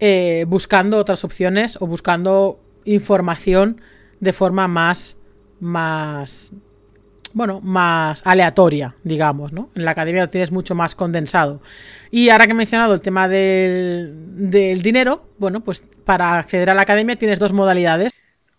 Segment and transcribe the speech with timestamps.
[0.00, 3.80] eh, buscando otras opciones o buscando información
[4.20, 5.16] de forma más,
[5.60, 6.52] más,
[7.32, 9.70] bueno, más aleatoria, digamos, ¿no?
[9.74, 11.62] En la academia lo tienes mucho más condensado.
[12.10, 14.14] Y ahora que he mencionado el tema del,
[14.50, 18.12] del dinero, bueno, pues para acceder a la academia tienes dos modalidades.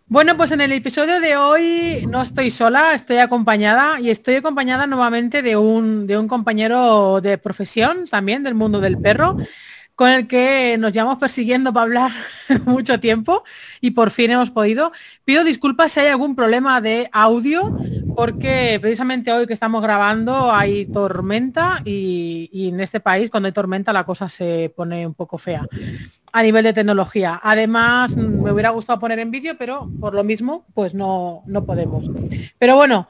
[0.09, 4.87] Bueno, pues en el episodio de hoy no estoy sola, estoy acompañada y estoy acompañada
[4.87, 9.35] nuevamente de un, de un compañero de profesión también del mundo del perro
[9.97, 12.11] con el que nos llevamos persiguiendo para hablar
[12.65, 13.43] mucho tiempo
[13.81, 14.91] y por fin hemos podido.
[15.25, 17.75] Pido disculpas si hay algún problema de audio,
[18.15, 23.91] porque precisamente hoy que estamos grabando hay tormenta y, en este país cuando hay tormenta
[23.91, 25.65] la cosa se pone un poco fea
[26.31, 27.39] a nivel de tecnología.
[27.41, 32.05] Además, me hubiera gustado poner en vídeo, pero por lo mismo, pues no, no podemos.
[32.59, 33.07] Pero bueno,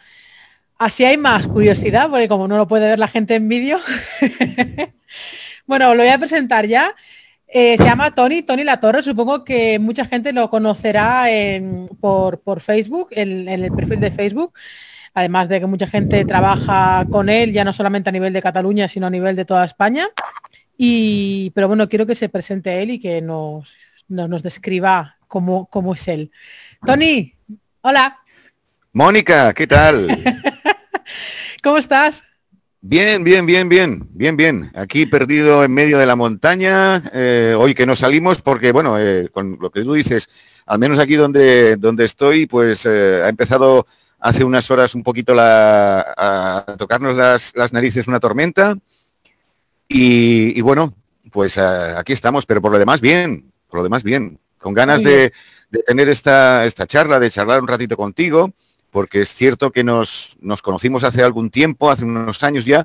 [0.77, 3.77] así hay más curiosidad, porque como no lo puede ver la gente en vídeo,
[5.67, 6.95] Bueno, lo voy a presentar ya.
[7.45, 9.03] Eh, se llama Tony, Tony La Torre.
[9.03, 11.25] Supongo que mucha gente lo conocerá
[11.99, 14.53] por, Facebook, en, el perfil de Facebook.
[15.13, 18.87] Además de que mucha gente trabaja con él, ya no solamente a nivel de Cataluña,
[18.87, 20.07] sino a nivel de toda España.
[20.77, 23.75] Y, pero bueno, quiero que se presente él y que nos,
[24.07, 26.31] nos, describa cómo, cómo es él.
[26.85, 27.33] Tony,
[27.81, 28.19] hola.
[28.93, 30.07] Mónica, ¿qué tal?
[31.63, 32.26] ¿Cómo estás?
[32.89, 34.71] Bien, bien, bien, bien, bien, bien.
[34.73, 39.27] Aquí perdido en medio de la montaña, eh, hoy que no salimos porque, bueno, eh,
[39.29, 40.29] con lo que tú dices,
[40.65, 43.85] al menos aquí donde, donde estoy, pues eh, ha empezado
[44.21, 48.77] hace unas horas un poquito la, a tocarnos las, narices una tormenta.
[49.89, 50.93] Y, bueno,
[51.29, 55.33] pues aquí estamos, pero por lo demás bien, por lo demás bien, con ganas de,
[55.71, 58.53] de, tener esta, esta charla, de charlar un ratito contigo
[58.97, 62.83] porque es cierto que nos, conocimos hace algún tiempo, hace unos años ya,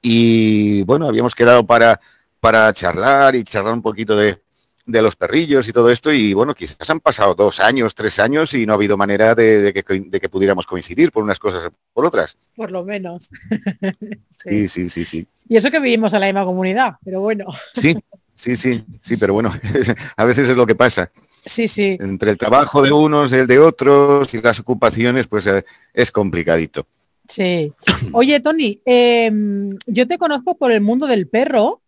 [0.00, 2.00] y bueno, habíamos quedado para,
[2.40, 4.40] para charlar y charlar un poquito de,
[4.86, 8.64] los perrillos y todo esto, y bueno, quizás han pasado dos años, tres años y
[8.64, 12.38] no ha habido manera de, que, pudiéramos coincidir por unas cosas o por otras.
[12.56, 13.28] Por lo menos.
[14.42, 14.66] sí.
[14.66, 17.44] sí, sí, sí, Y eso que vivimos en la misma comunidad, pero bueno.
[17.74, 17.94] sí,
[18.34, 19.52] sí, sí, sí, pero bueno,
[20.16, 21.10] a veces es lo que pasa.
[21.44, 21.96] Sí, sí.
[22.00, 25.64] Entre el trabajo de unos, el de otros y las ocupaciones, pues eh,
[25.94, 26.86] es complicadito.
[27.28, 27.72] Sí.
[28.12, 31.80] Oye, Tony, em, yo te conozco por el mundo del perro,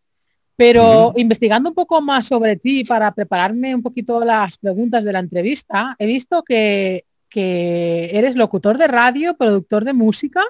[0.57, 5.19] pero investigando un poco más sobre ti para prepararme un poquito las preguntas de la
[5.19, 7.05] entrevista, he visto que,
[7.35, 10.45] eres locutor de radio, productor de música.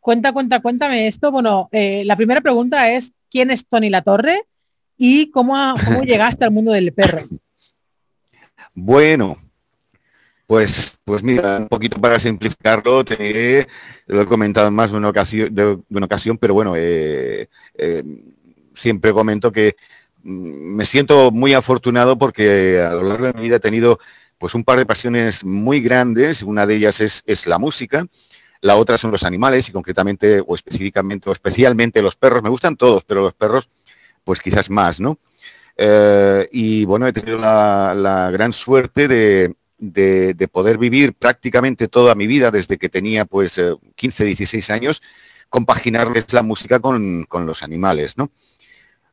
[0.00, 1.30] Cuenta, cuenta, cuéntame esto.
[1.30, 4.46] Bueno, eh, la primera pregunta es, ¿quién es Tony La Torre?
[5.04, 7.22] y cómo, cómo llegaste al mundo del perro.
[8.74, 9.36] Bueno,
[10.46, 13.66] pues, pues mira, un poquito para simplificarlo, te,
[14.06, 17.48] lo he comentado más de una ocasión, de, una ocasión pero bueno, eh,
[17.78, 18.02] eh,
[18.74, 19.76] siempre comento que
[20.22, 23.98] mm, me siento muy afortunado porque a lo largo de mi vida he tenido
[24.38, 28.06] pues un par de pasiones muy grandes, una de ellas es, es la música,
[28.60, 32.76] la otra son los animales y concretamente o específicamente o especialmente los perros, me gustan
[32.76, 33.68] todos, pero los perros
[34.24, 35.18] pues quizás más, ¿no?
[35.76, 42.50] Eh, y bueno, he tenido la, gran suerte de, poder vivir prácticamente toda mi vida,
[42.50, 43.60] desde que tenía pues
[43.94, 45.02] 15, eh, 16 años,
[45.48, 48.30] compaginarles la música con, los animales, ¿no?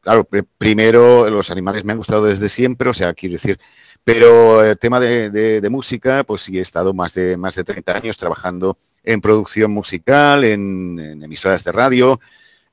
[0.01, 0.27] Claro,
[0.57, 3.59] primero los animales me han gustado desde siempre, o sea, quiero decir,
[4.03, 8.17] pero el tema de, música, pues sí he estado más de, más de 30 años
[8.17, 12.19] trabajando en producción musical, en emisoras de radio,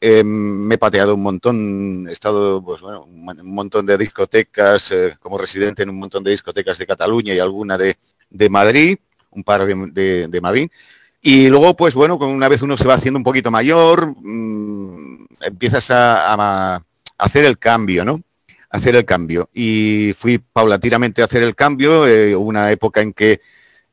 [0.00, 5.16] eh, me he pateado un montón, he estado pues, bueno, un montón de discotecas, eh,
[5.20, 7.96] como residente en un montón de discotecas de Cataluña y alguna de,
[8.50, 8.98] Madrid,
[9.30, 10.68] un par de, Madrid.
[11.22, 15.90] Y luego, pues bueno, una vez uno se va haciendo un poquito mayor, mm, empiezas
[15.90, 16.82] a,
[17.18, 18.20] hacer el cambio, ¿no?
[18.70, 19.48] Hacer el cambio.
[19.54, 23.40] Y fui paulatinamente a hacer el cambio, eh, una época en que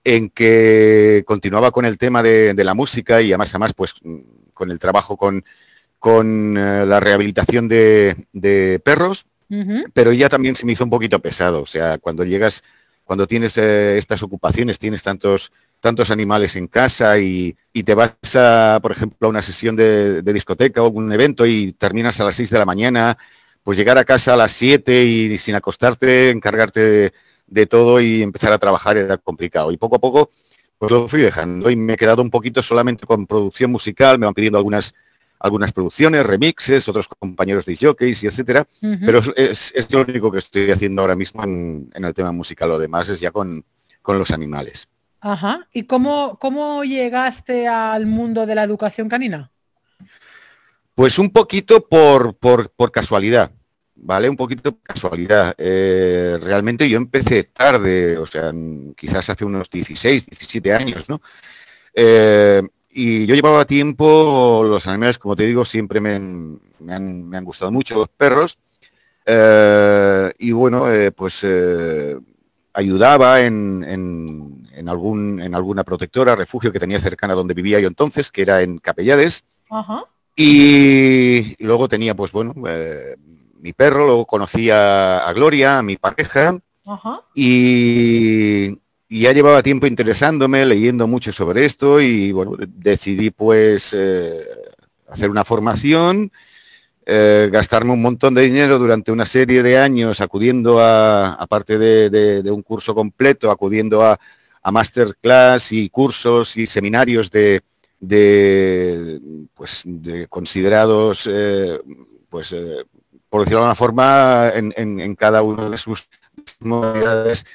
[0.05, 3.93] en que continuaba con el tema de, de la música y además, además, pues
[4.53, 5.45] con el trabajo con,
[6.03, 9.25] con eh, la rehabilitación de, perros,
[9.93, 11.61] pero ya también se me hizo un poquito pesado.
[11.61, 12.61] O sea, cuando llegas,
[13.05, 17.55] cuando tienes eh, estas ocupaciones, tienes tantos tantos animales en casa y,
[17.85, 22.19] te vas a, por ejemplo, a una sesión de, discoteca o un evento y terminas
[22.19, 23.17] a las 6 de la mañana,
[23.63, 27.13] pues llegar a casa a las 7 y sin acostarte, encargarte
[27.47, 29.71] de, todo y empezar a trabajar era complicado.
[29.71, 30.29] Y poco a poco,
[30.77, 34.25] pues lo fui dejando y me he quedado un poquito solamente con producción musical, me
[34.25, 34.93] van pidiendo algunas
[35.43, 38.65] algunas producciones, remixes, otros compañeros de jockeys y etcétera,
[39.05, 43.09] pero es, lo único que estoy haciendo ahora mismo en, el tema musical, lo demás
[43.09, 43.63] es ya con,
[44.07, 44.87] los animales.
[45.19, 45.67] Ajá.
[45.73, 49.51] ¿Y cómo, cómo llegaste al mundo de la educación canina?
[50.95, 53.51] Pues un poquito por, por, casualidad,
[53.95, 54.29] ¿vale?
[54.29, 55.53] Un poquito por casualidad.
[55.57, 58.53] Eh, realmente yo empecé tarde, o sea,
[58.95, 61.21] quizás hace unos 16, 17 años, ¿no?
[61.93, 62.61] Eh,
[62.95, 68.09] y yo llevaba tiempo, los animales, como te digo, siempre me, han, gustado mucho los
[68.09, 68.59] perros.
[69.25, 72.17] Eh, y bueno, eh, pues eh,
[72.73, 78.43] ayudaba en, algún, en alguna protectora, refugio que tenía cercana donde vivía yo entonces, que
[78.43, 79.43] era en Capellades.
[80.35, 82.53] Y, luego tenía, pues bueno,
[83.59, 86.59] mi perro, luego conocía a Gloria, a mi pareja.
[87.33, 88.77] Y,
[89.13, 94.39] y ya llevaba tiempo interesándome, leyendo mucho sobre esto y bueno, decidí pues eh,
[95.07, 96.31] hacer una formación,
[97.05, 102.49] eh, gastarme un montón de dinero durante una serie de años acudiendo a, aparte de,
[102.49, 104.19] un curso completo, acudiendo a,
[104.71, 107.61] masterclass y cursos y seminarios de,
[109.53, 111.79] pues, de considerados, eh,
[112.29, 112.55] pues,
[113.29, 116.07] por decirlo de alguna forma, en, cada una de sus
[116.61, 117.45] modalidades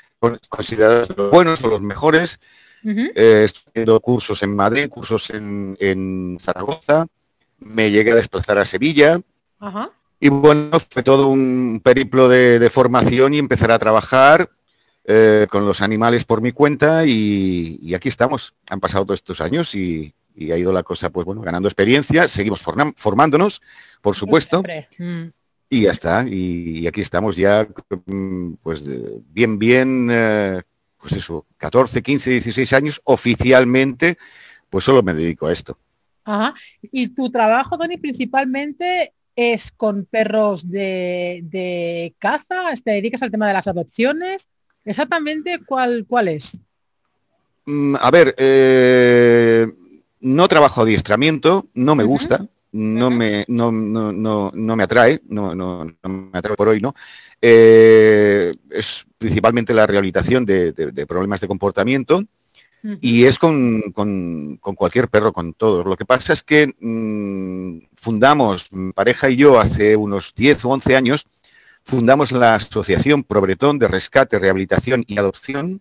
[0.49, 2.38] considerados los buenos o los mejores.
[2.85, 7.06] Uh cursos en Madrid, cursos en, Zaragoza,
[7.59, 9.20] me llegué a desplazar a Sevilla.
[10.20, 14.50] Y bueno, fue todo un periplo de, formación y empezar a trabajar
[15.05, 18.54] eh, con los animales por mi cuenta y, aquí estamos.
[18.71, 20.14] Han pasado todos estos años y,
[20.52, 22.28] ha ido la cosa, pues bueno, ganando experiencia.
[22.28, 23.61] Seguimos formándonos,
[24.00, 24.62] por supuesto.
[24.99, 25.25] Mm.
[25.71, 27.69] Y ya está, y, aquí estamos ya,
[28.07, 28.85] mm, pues
[29.31, 30.63] bien, bien, eh,
[30.99, 34.17] pues eso, 14, 15, 16 años oficialmente,
[34.71, 35.79] pues solo me dedico a esto.
[36.25, 36.55] Ajá.
[36.81, 43.55] Y tu trabajo, Dani, principalmente es con perros de, caza, te dedicas al tema de
[43.55, 44.49] las adopciones.
[44.85, 46.59] Exactamente cuál, cuál es.
[47.67, 49.67] Mm, a ver, eh,
[50.21, 55.55] no trabajo adiestramiento, no me gusta no me, no, no, no, no me atrae, no,
[55.55, 56.95] no, me atrae por hoy, ¿no?
[57.41, 60.73] Eh, es principalmente la rehabilitación de,
[61.07, 62.23] problemas de comportamiento
[63.01, 63.83] y es con,
[64.61, 65.85] cualquier perro, con todos.
[65.85, 70.69] Lo que pasa es que mm, fundamos, mi pareja y yo, hace unos 10 o
[70.71, 71.27] 11 años,
[71.83, 75.81] fundamos la Asociación Probretón de Rescate, Rehabilitación y Adopción.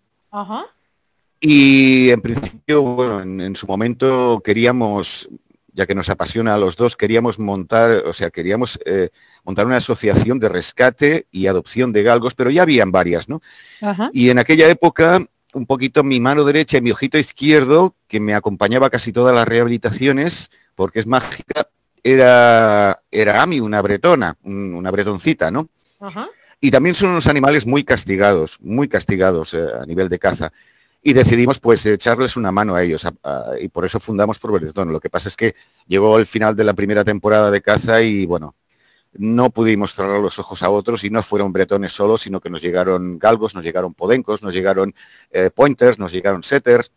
[1.39, 5.29] Y en principio, bueno, en, su momento queríamos
[5.77, 9.09] ya que nos apasiona a los dos, queríamos montar, o sea, queríamos eh,
[9.45, 13.41] montar una asociación de rescate y adopción de galgos, pero ya habían varias, ¿no?
[14.11, 18.33] Y en aquella época, un poquito mi mano derecha y mi ojito izquierdo, que me
[18.33, 21.69] acompañaba casi todas las rehabilitaciones, porque es mágica,
[22.01, 25.69] era, era Ami, una bretona, una bretoncita, ¿no?
[26.59, 30.51] Y también son unos animales muy castigados, muy castigados eh, a nivel de caza.
[31.07, 33.07] Y decidimos pues echarles una mano a ellos
[33.61, 34.91] y por eso fundamos por Bretón.
[34.91, 35.55] Lo que pasa es que
[35.87, 38.55] llegó el final de la primera temporada de caza y bueno,
[39.13, 42.61] no pudimos cerrar los ojos a otros y no fueron bretones solos, sino que nos
[42.61, 44.93] llegaron galgos, nos llegaron podencos, nos llegaron
[45.31, 46.91] eh, pointers, nos llegaron setters.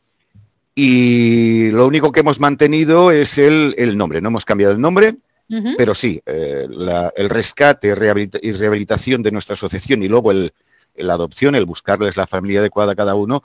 [0.75, 4.21] Y lo único que hemos mantenido es el, nombre.
[4.21, 5.19] No hemos cambiado el nombre,
[5.79, 6.67] pero sí, eh,
[7.15, 7.95] el rescate
[8.43, 10.53] y rehabilitación de nuestra asociación y luego el,
[10.97, 13.45] la adopción, el buscarles la familia adecuada a cada uno,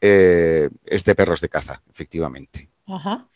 [0.00, 2.70] eh, es de perros de caza, efectivamente.
[2.86, 3.28] Ajá.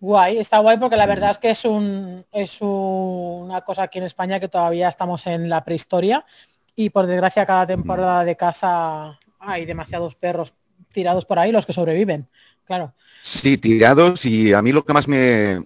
[0.00, 4.04] Guay, está guay porque la verdad es que es, un, es una cosa aquí en
[4.04, 6.24] España que todavía estamos en la prehistoria
[6.74, 10.54] y por desgracia cada temporada de caza hay demasiados perros
[10.92, 12.28] tirados por ahí los que sobreviven,
[12.64, 12.94] claro.
[13.22, 15.60] Sí, tirados y a mí lo que más me,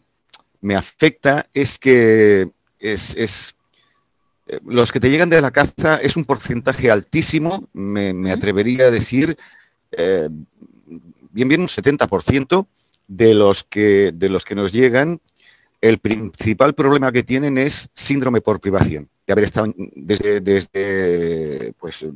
[0.76, 3.54] afecta es que es,
[4.46, 8.90] eh, los que te llegan de la caza es un porcentaje altísimo, me, atrevería a
[8.90, 9.36] decir,
[9.98, 10.28] eh,
[11.30, 12.66] bien bien un 70%,
[13.08, 15.20] de los que, de los que nos llegan,
[15.80, 19.08] el principal problema que tienen es síndrome por privación.
[19.26, 22.06] De haber estado desde, desde, pues,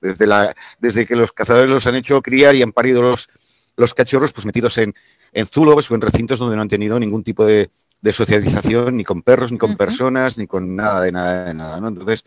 [0.00, 3.28] desde, la, desde que los cazadores los han hecho criar y han parido los,
[3.76, 4.94] los cachorros pues metidos en,
[5.32, 7.70] en zulos o en recintos donde no han tenido ningún tipo de,
[8.10, 11.80] socialización ni con perros, ni con personas, ni con nada de nada de nada.
[11.80, 11.88] ¿no?
[11.88, 12.24] Entonces,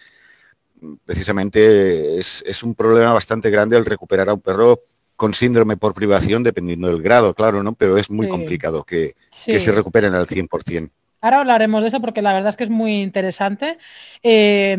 [1.06, 4.82] precisamente es, es, un problema bastante grande el recuperar a un perro
[5.16, 7.74] con síndrome por privación, dependiendo del grado, claro, ¿no?
[7.74, 10.90] Pero es muy complicado que, se recuperen al 100%.
[11.24, 13.78] Ahora hablaremos de eso porque la verdad es que es muy interesante.
[14.24, 14.76] Eh,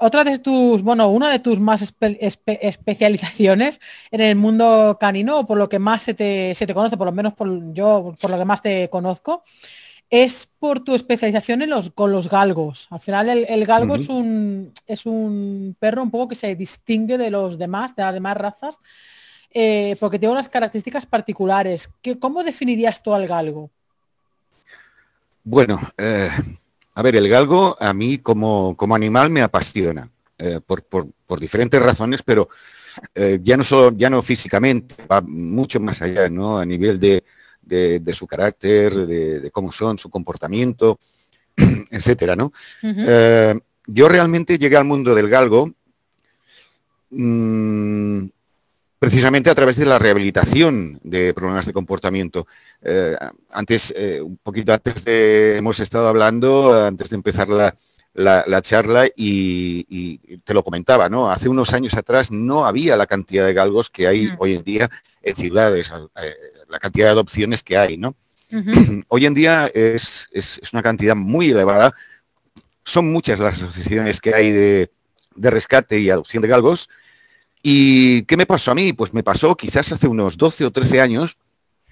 [0.00, 3.78] otra de tus, bueno, una de tus más especializaciones
[4.10, 7.74] en el mundo canino, por lo que más se te, conoce, por lo menos por,
[7.74, 9.42] yo, por lo que más te conozco,
[10.12, 12.86] es por tu especialización en los, con los galgos.
[12.90, 17.30] Al final el, galgo es, un, es un perro un poco que se distingue de
[17.30, 18.76] los demás, de las demás razas,
[19.54, 21.88] eh, porque tiene unas características particulares.
[22.20, 23.70] ¿Cómo definirías tú al galgo?
[25.44, 26.28] Bueno, eh,
[26.94, 32.22] a ver, el galgo a mí como, como animal me apasiona, eh, por, diferentes razones,
[32.22, 32.50] pero
[33.14, 36.58] ya no solo, ya no físicamente, va mucho más allá, ¿no?
[36.58, 37.24] A nivel de,
[38.12, 40.98] su carácter, de, cómo son, su comportamiento,
[41.90, 42.52] etcétera, ¿no?
[43.86, 45.72] yo realmente llegué al mundo del galgo
[47.10, 48.26] mm,
[49.02, 52.46] precisamente a través de la rehabilitación de problemas de comportamiento.
[52.80, 53.16] Eh,
[53.50, 60.38] antes, eh, un poquito antes de, hemos estado hablando, antes de empezar la, charla, y,
[60.44, 61.32] te lo comentaba, ¿no?
[61.32, 64.88] Hace unos años atrás no había la cantidad de galgos que hay hoy en día
[65.20, 65.90] en ciudades,
[66.22, 66.34] eh,
[66.72, 68.16] la cantidad de adopciones que hay, ¿no?
[69.08, 70.28] Hoy en día es,
[70.72, 71.94] una cantidad muy elevada.
[72.84, 74.90] Son muchas las asociaciones que hay de,
[75.36, 76.88] de rescate y adopción de galgos.
[77.62, 78.92] ¿Y qué me pasó a mí?
[78.92, 81.38] Pues me pasó quizás hace unos 12 o 13 años,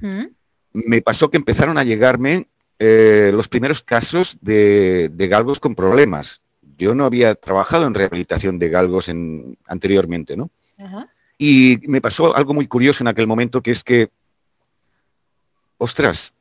[0.00, 0.24] ¿Mm?
[0.72, 6.42] me pasó que empezaron a llegarme eh, los primeros casos de, galgos con problemas.
[6.76, 10.50] Yo no había trabajado en rehabilitación de galgos en, anteriormente, ¿no?
[11.36, 14.10] Y me pasó algo muy curioso en aquel momento, que es que,
[15.80, 16.32] ostras,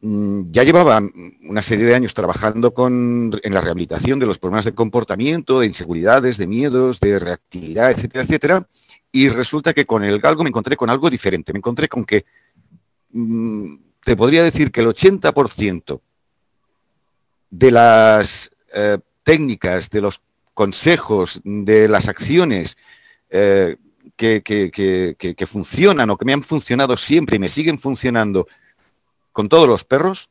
[0.00, 1.00] Mm, ya llevaba
[1.42, 5.66] una serie de años trabajando con, en la rehabilitación de los problemas de comportamiento, de
[5.66, 8.68] inseguridades, de miedos, de reactividad, etcétera, etcétera.
[9.10, 11.52] Y resulta que con el galgo me encontré con algo diferente.
[11.52, 12.24] Me encontré con que
[13.10, 13.74] mm,
[14.04, 16.00] te podría decir que el 80%
[17.50, 20.20] de las eh, técnicas, de los
[20.54, 22.76] consejos, de las acciones
[23.30, 23.76] eh,
[24.18, 28.46] que, que funcionan o que me han funcionado siempre y me siguen funcionando
[29.32, 30.30] con todos los perros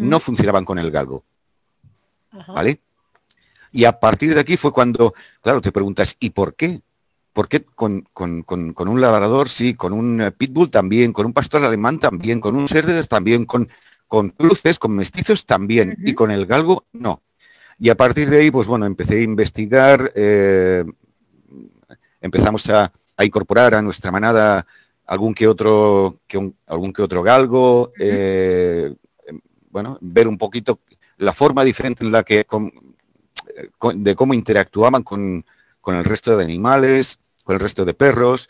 [0.00, 0.20] no mm.
[0.20, 1.24] funcionaban con el galgo.
[2.48, 2.80] ¿Vale?
[3.72, 6.80] Y a partir de aquí fue cuando, claro, te preguntas, ¿y por qué?
[7.32, 11.98] ¿Por qué con, un labrador sí, con un eh, pitbull también, con un pastor alemán
[12.00, 13.68] también, con un cerdo también, con,
[14.08, 17.22] con cruces, con mestizos también, y con el galgo no?
[17.78, 20.84] Y a partir de ahí, pues bueno, empecé a investigar, eh,
[22.20, 24.66] empezamos a, a, incorporar a nuestra manada
[25.06, 28.94] algún que otro, que algún que otro galgo, eh,
[29.70, 30.80] bueno, ver un poquito
[31.18, 32.46] la forma diferente en la que
[33.94, 35.44] de cómo interactuaban con,
[35.86, 38.48] el resto de animales, con el resto de perros,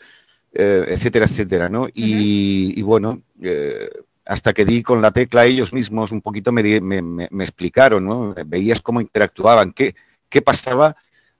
[0.53, 1.87] eh, etcétera, etcétera, ¿no?
[1.93, 3.89] y, bueno, eh,
[4.25, 8.35] hasta que di con la tecla ellos mismos un poquito me, me, explicaron, ¿no?
[8.45, 9.95] Veías cómo interactuaban, qué,
[10.29, 10.95] qué pasaba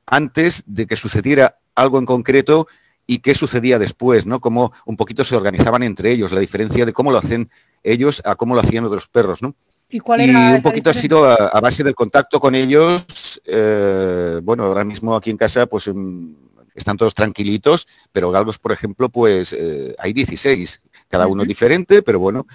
[0.06, 2.68] antes de que sucediera algo en concreto
[3.12, 4.40] y qué sucedía después, ¿no?
[4.40, 7.50] Cómo un poquito se organizaban entre ellos, la diferencia de cómo lo hacen
[7.84, 9.54] ellos a cómo lo hacían otros perros, ¿no?
[9.90, 13.42] ¿Y, cuál era un poquito ha sido a, base del contacto con ellos.
[13.44, 16.34] Eh, bueno, ahora mismo aquí en casa pues em,
[16.74, 22.18] están todos tranquilitos, pero galgos, por ejemplo, pues eh, hay 16, cada uno diferente, pero
[22.18, 22.48] bueno.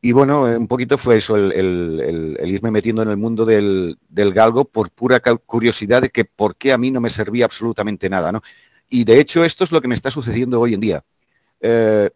[0.00, 4.90] Y bueno, un poquito fue eso, el, irme metiendo en el mundo del, galgo por
[4.90, 8.40] pura curiosidad de que por qué a mí no me servía absolutamente nada, ¿no?
[8.90, 11.04] Y de hecho esto es lo que me está sucediendo hoy en día.
[11.60, 12.10] Eh,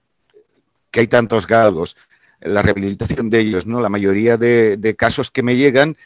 [0.90, 1.96] que hay tantos galgos,
[2.40, 3.80] la rehabilitación de ellos, ¿no?
[3.80, 5.96] La mayoría de, casos que me llegan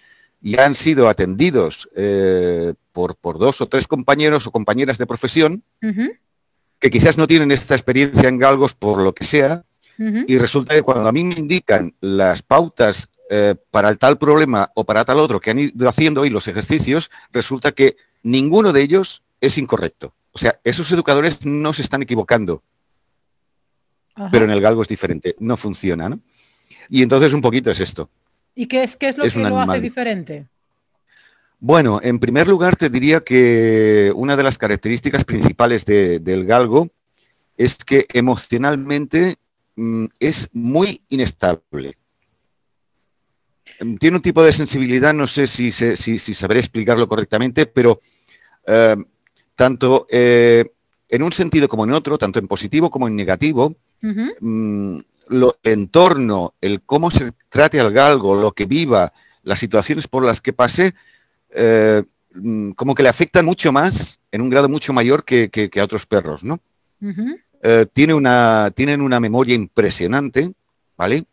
[0.41, 5.65] ya han sido atendidos eh, por, por, dos o tres compañeros o compañeras de profesión
[6.79, 9.65] que quizás no tienen esta experiencia en galgos por lo que sea,
[9.99, 14.71] y resulta que cuando a mí me indican las pautas eh, para el tal problema
[14.77, 18.83] o para tal otro que han ido haciendo hoy los ejercicios, resulta que ninguno de
[18.83, 20.15] ellos es incorrecto.
[20.33, 22.63] O sea, esos educadores no se están equivocando
[24.31, 26.21] pero en el galgo es diferente, no funciona, ¿no?
[26.89, 28.11] Y entonces un poquito es esto.
[28.55, 30.47] ¿Y qué es, qué es lo que lo hace diferente?
[31.61, 36.89] Bueno, en primer lugar te diría que una de las características principales del galgo
[37.57, 39.37] es que emocionalmente
[39.77, 41.97] mm, es muy inestable.
[44.01, 48.01] Tiene un tipo de sensibilidad, no sé si, si, sabré explicarlo correctamente, pero
[48.67, 48.97] eh,
[49.59, 50.65] tanto eh,
[51.09, 54.99] en un sentido como en otro, tanto en positivo como en negativo, Mm,
[55.29, 59.13] lo, el entorno, el cómo se trate al galgo, lo que viva,
[59.43, 60.95] las situaciones por las que pase,
[61.51, 62.03] eh,
[62.35, 66.07] mm, como que le afectan mucho más, en un grado mucho mayor que, a otros
[66.07, 66.61] perros, ¿no?
[67.63, 70.53] Eh, tiene una, tienen una memoria impresionante,
[70.97, 71.25] ¿vale?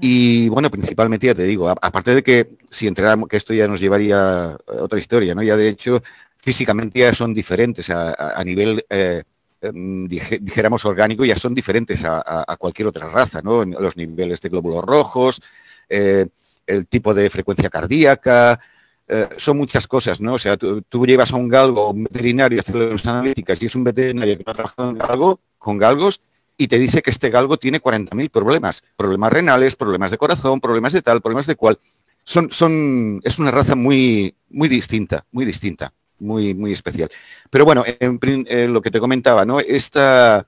[0.00, 3.80] Y bueno, principalmente ya te digo, aparte de que si entráramos, que esto ya nos
[3.80, 5.42] llevaría a otra historia, ¿no?
[5.42, 6.02] Ya de hecho,
[6.42, 9.22] físicamente ya son diferentes a, nivel eh,
[9.62, 13.64] Em, dijéramos orgánico, ya son diferentes a, cualquier otra raza, ¿no?
[13.64, 15.40] Los niveles de glóbulos rojos,
[15.88, 16.26] eh,
[16.66, 18.58] el tipo de frecuencia cardíaca,
[19.06, 20.34] eh, son muchas cosas, ¿no?
[20.34, 23.74] O sea, tú, llevas a un galgo, un veterinario a hacerle unas analíticas y es
[23.74, 26.20] un veterinario que no ha trabajado galgo, con galgos
[26.56, 30.92] y te dice que este galgo tiene 40.000 problemas, problemas renales, problemas de corazón, problemas
[30.92, 31.78] de tal, problemas de cual.
[32.24, 37.08] Son, son, es una raza muy, muy distinta, muy distinta muy, muy especial.
[37.50, 39.60] Pero bueno, en, lo que te comentaba, ¿no?
[39.60, 40.46] Esta,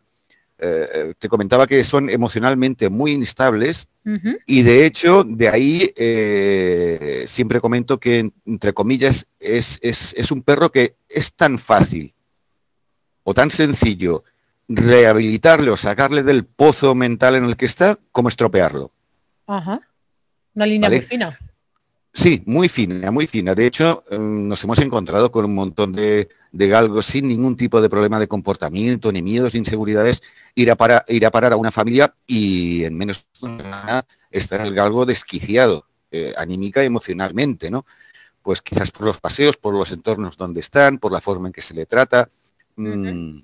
[0.58, 3.88] eh, te comentaba que son emocionalmente muy instables
[4.46, 10.72] y de hecho de ahí eh, siempre comento que entre comillas es, es, un perro
[10.72, 12.12] que es tan fácil
[13.22, 14.24] o tan sencillo
[14.68, 18.90] rehabilitarle o sacarle del pozo mental en el que está como estropearlo.
[19.46, 19.80] Ajá.
[20.54, 21.38] Una línea muy fina.
[22.14, 23.54] Sí, muy fina, muy fina.
[23.54, 27.88] De hecho, em, nos hemos encontrado con un montón de, galgos sin ningún tipo de
[27.88, 30.22] problema de comportamiento, ni miedos, ni inseguridades,
[30.54, 34.06] ir a, para, ir a parar a una familia y en menos de una semana
[34.30, 37.86] estar el galgo desquiciado, eh, anímica y emocionalmente, ¿no?
[38.42, 41.62] Pues quizás por los paseos, por los entornos donde están, por la forma en que
[41.62, 42.28] se le trata.
[42.76, 43.38] Mm,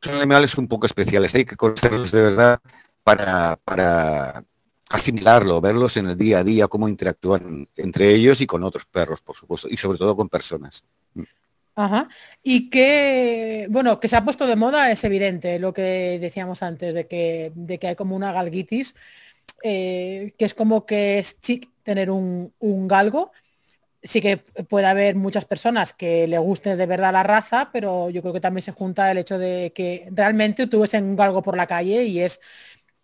[0.00, 2.60] son animales un poco especiales, hay que conocerlos de verdad
[3.04, 4.44] para, para
[4.92, 9.22] asimilarlo, verlos en el día a día, cómo interactúan entre ellos y con otros perros,
[9.22, 10.84] por supuesto, y sobre todo con personas.
[11.74, 12.08] Ajá.
[12.42, 16.92] Y que, bueno, que se ha puesto de moda es evidente, lo que decíamos antes,
[16.94, 18.94] de que, de que hay como una galguitis,
[19.62, 22.52] eh, que es como que es chic tener un,
[22.88, 23.32] galgo.
[24.02, 28.20] Sí que puede haber muchas personas que le guste de verdad la raza, pero yo
[28.20, 31.56] creo que también se junta el hecho de que realmente tú ves un galgo por
[31.56, 32.40] la calle y es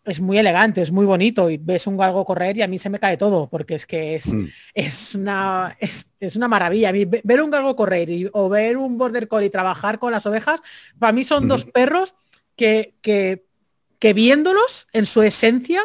[0.08, 2.90] es muy elegante, es muy bonito y ves un galgo correr y a mí se
[2.90, 4.46] me cae todo porque es que es, mm.
[4.74, 6.92] es, una, es, una maravilla.
[6.92, 10.60] ver un galgo correr o ver un border collie trabajar con las ovejas,
[10.98, 12.14] para mí son dos perros
[12.56, 13.44] que, que,
[13.98, 15.82] que, viéndolos en su esencia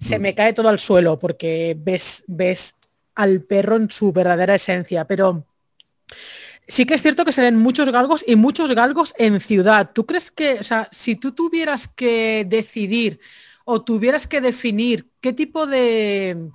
[0.00, 0.22] se mm.
[0.22, 2.74] me cae todo al suelo porque ves, ves
[3.14, 5.04] al perro en su verdadera esencia.
[5.04, 5.44] Pero
[6.68, 9.90] sí que es cierto que se ven muchos galgos y muchos galgos en ciudad.
[9.92, 13.20] ¿Tú crees que, o sea, si tú tuvieras que decidir
[13.64, 16.50] o tuvieras que definir qué tipo de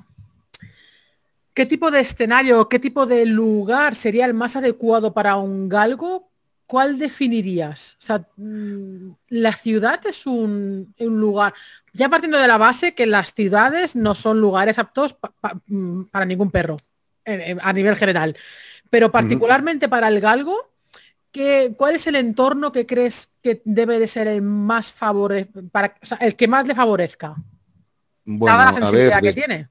[1.53, 6.31] qué tipo de escenario, qué tipo de lugar sería el más adecuado para un galgo,
[6.65, 7.97] ¿cuál definirías?
[8.01, 11.53] O sea, mm, la ciudad es un, lugar,
[11.93, 15.15] ya partiendo de la base que las ciudades no son lugares aptos
[15.67, 16.77] mm, para ningún perro
[17.61, 18.35] a nivel general,
[18.93, 20.69] pero particularmente para el galgo,
[21.77, 26.35] ¿cuál es el entorno que crees que debe de ser el más favore para, el
[26.35, 27.35] que más le favorezca?
[28.23, 29.69] Bueno, la sensibilidad que tiene.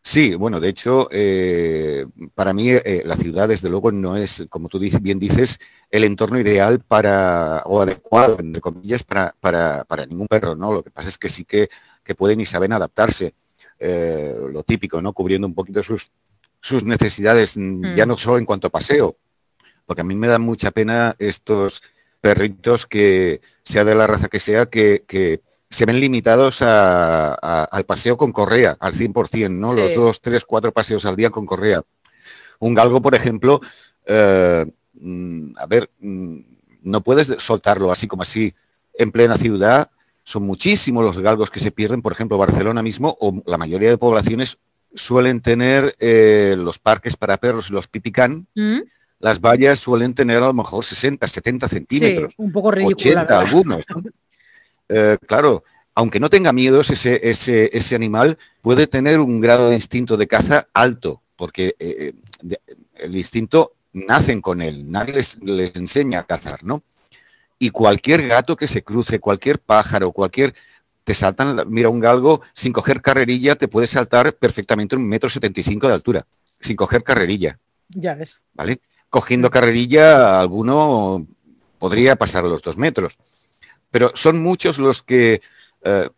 [0.00, 2.06] Sí, bueno, de hecho, eh,
[2.36, 5.58] para mí eh, la ciudad, desde luego, no es, como tú bien dices,
[5.90, 10.72] el entorno ideal para, o adecuado, entre comillas, para, para, ningún perro, ¿no?
[10.72, 11.68] Lo que pasa es que sí que,
[12.04, 13.34] que pueden y saben adaptarse.
[13.80, 15.12] lo típico, ¿no?
[15.12, 16.12] Cubriendo un poquito sus,
[16.60, 18.08] sus necesidades, mm, ya mm.
[18.08, 19.16] no solo en cuanto a paseo,
[19.84, 21.82] porque a mí me da mucha pena estos
[22.20, 28.32] perritos que, sea de la raza que sea, que, se ven limitados al paseo con
[28.32, 29.74] correa, al 100%, ¿no?
[29.74, 31.82] Los dos, tres, cuatro paseos al día con correa.
[32.60, 33.60] Un galgo, por ejemplo,
[34.06, 34.64] eh,
[34.94, 38.54] mm, a ver, no puedes soltarlo así como así
[38.94, 39.90] en plena ciudad.
[40.22, 43.98] Son muchísimos los galgos que se pierden, por ejemplo, Barcelona mismo, o la mayoría de
[43.98, 44.58] poblaciones
[44.96, 48.48] suelen tener eh, los parques para perros y los pipicán.
[48.54, 48.80] ¿Mm?
[49.20, 52.34] Las vallas suelen tener a lo mejor 60, 70 centímetros.
[52.36, 53.84] un poco ridículo, 80 algunos.
[54.88, 59.74] Eh, claro, aunque no tenga miedos, ese, ese, ese, animal puede tener un grado de
[59.74, 62.12] instinto de caza alto, porque eh,
[62.94, 66.82] el instinto nacen con él, nadie les, les enseña a cazar, ¿no?
[67.58, 70.54] Y cualquier gato que se cruce, cualquier pájaro, cualquier
[71.06, 75.60] te saltan, mira, un galgo sin coger carrerilla te puede saltar perfectamente un metro setenta
[75.60, 76.26] y cinco de altura,
[76.58, 77.60] sin coger carrerilla.
[77.90, 78.42] Ya ves.
[78.54, 78.80] ¿Vale?
[79.08, 81.24] Cogiendo carrerilla, alguno
[81.78, 83.18] podría pasar los dos metros.
[83.92, 85.40] Pero son muchos los que
[85.84, 86.08] eh,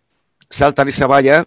[0.48, 1.44] saltan esa valla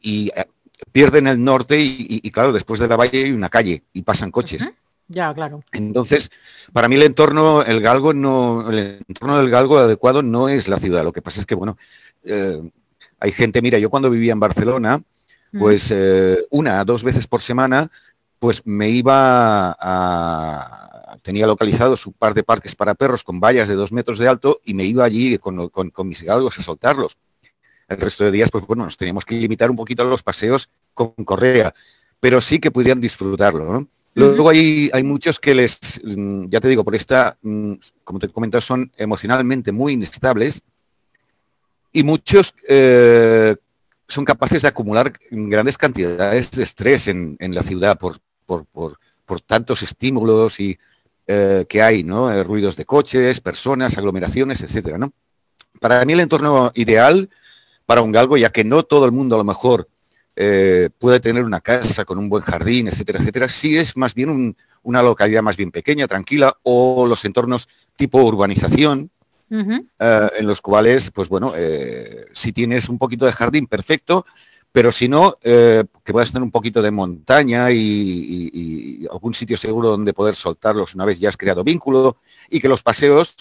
[0.00, 0.46] y eh,
[0.90, 4.66] pierden el norte y, claro, después de la valla hay una calle y pasan coches.
[5.08, 5.62] Ya, claro.
[5.72, 6.30] Entonces,
[6.72, 10.78] para mí el entorno, el galgo no, el entorno del galgo adecuado no es la
[10.78, 11.04] ciudad.
[11.04, 11.76] Lo que pasa es que, bueno,
[12.24, 12.70] eh,
[13.20, 14.98] hay gente, mira, yo cuando vivía en Barcelona,
[15.52, 15.58] mm.
[15.58, 17.90] pues eh, una, dos veces por semana,
[18.38, 23.74] pues me iba a, tenía localizados un par de parques para perros con vallas de
[23.74, 25.70] dos metros de alto y me iba allí con,
[26.04, 27.16] mis galgos a soltarlos.
[27.88, 30.68] El resto de días, pues bueno, nos teníamos que limitar un poquito a los paseos
[30.94, 31.74] con correa,
[32.20, 36.82] pero sí que pudieran disfrutarlo, Luego hay, hay, muchos que les, mm, ya te digo,
[36.82, 40.60] por esta, mm, como te he comentado, son emocionalmente muy inestables
[41.92, 43.56] y muchos eh,
[44.06, 48.20] son capaces de acumular grandes cantidades de estrés en, la ciudad por,
[49.46, 50.78] tantos estímulos y,
[51.26, 52.32] eh, que hay, ¿no?
[52.32, 54.98] Eh, ruidos de coches, personas, aglomeraciones, etcétera.
[55.80, 57.28] Para mí el entorno ideal
[57.86, 59.88] para un galgo, ya que no todo el mundo a lo mejor
[60.98, 65.02] puede tener una casa con un buen jardín, etcétera, etcétera, sí es más bien una
[65.02, 69.10] localidad más bien pequeña, tranquila, o los entornos tipo urbanización,
[69.50, 74.26] eh, en los cuales, pues bueno, eh, si tienes un poquito de jardín, perfecto,
[74.70, 79.88] pero si no, eh, que puedas tener un poquito de montaña y, algún sitio seguro
[79.88, 82.18] donde poder soltarlos una vez ya has creado vínculo
[82.50, 83.36] y que los paseos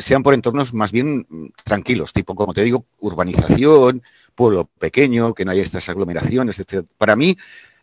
[0.00, 4.02] sean por entornos más bien tranquilos, tipo, como te digo, urbanización,
[4.34, 6.84] pueblo pequeño, que no haya estas aglomeraciones, etc.
[6.96, 7.36] Para mí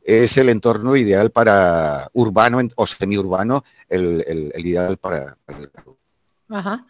[0.05, 5.71] es el entorno ideal para urbano o semiurbano, el, ideal para el
[6.49, 6.85] Ajá.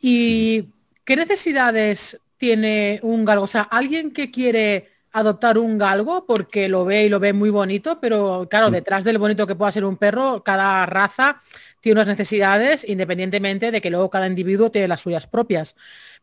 [0.00, 0.70] ¿Y
[1.04, 3.44] qué necesidades tiene un galgo?
[3.44, 7.50] O sea, alguien que quiere adoptar un galgo porque lo ve y lo ve muy
[7.50, 8.72] bonito, pero claro, mm.
[8.72, 11.40] detrás del bonito que pueda ser un perro, cada raza
[11.80, 15.76] tiene unas necesidades independientemente de que luego cada individuo tiene las suyas propias.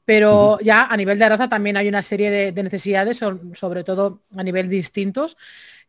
[0.03, 3.19] Pero ya a nivel de raza también hay una serie de, necesidades,
[3.53, 5.37] sobre todo a nivel distintos,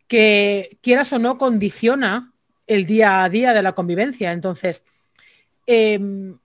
[0.07, 2.33] que quieras o no condiciona
[2.67, 4.33] el día a día de la convivencia.
[4.33, 4.85] Entonces,
[5.67, 6.39] em,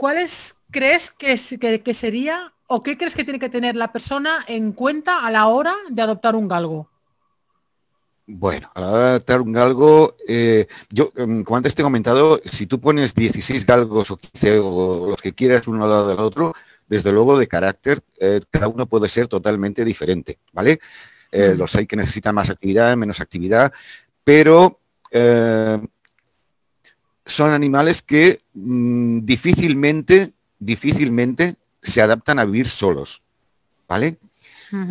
[0.00, 1.36] ¿cuáles crees que,
[1.84, 5.46] que, sería o qué crees que tiene que tener la persona en cuenta a la
[5.48, 6.88] hora de adoptar un galgo?
[8.26, 11.84] Bueno, a la hora de adoptar un galgo, eh, yo, em, como antes te he
[11.84, 16.08] comentado, si tú pones 16 galgos o 15 o los que quieras uno al lado
[16.08, 16.54] del otro,
[16.88, 20.80] desde luego de carácter, eh, cada uno puede ser totalmente diferente, ¿vale?
[21.30, 23.70] Eh, los hay que necesitan más actividad, menos actividad,
[24.24, 24.78] pero
[27.30, 33.22] son animales que mm, difícilmente, difícilmente se adaptan a vivir solos,
[33.88, 34.18] ¿vale?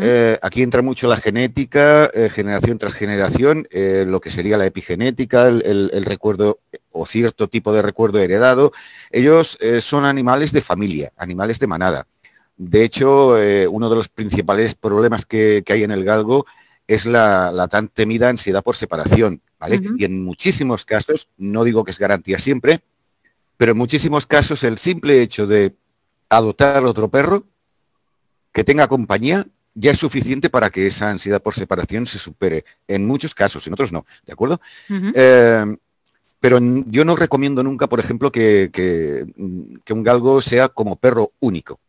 [0.02, 4.66] Eh, aquí entra mucho la genética, eh, generación tras generación, eh, lo que sería la
[4.66, 6.60] epigenética, el, recuerdo
[6.92, 8.74] o cierto tipo de recuerdo heredado.
[9.10, 12.08] Ellos son animales de familia, animales de manada.
[12.58, 13.38] De hecho,
[13.70, 16.46] uno de los principales problemas que, hay en el galgo
[16.86, 19.42] es la, la, tan temida ansiedad por separación.
[19.98, 22.82] Y en muchísimos casos, no digo que es garantía siempre,
[23.58, 25.76] pero en muchísimos casos el simple hecho de
[26.30, 27.46] adoptar otro perro
[28.54, 29.46] que tenga compañía
[29.76, 32.66] ya es suficiente para que esa ansiedad por separación se supere.
[32.88, 34.60] En muchos casos, en otros no, ¿de acuerdo?
[35.14, 35.66] Eh,
[36.40, 41.80] pero yo no recomiendo nunca, por ejemplo, que, un galgo sea como perro único.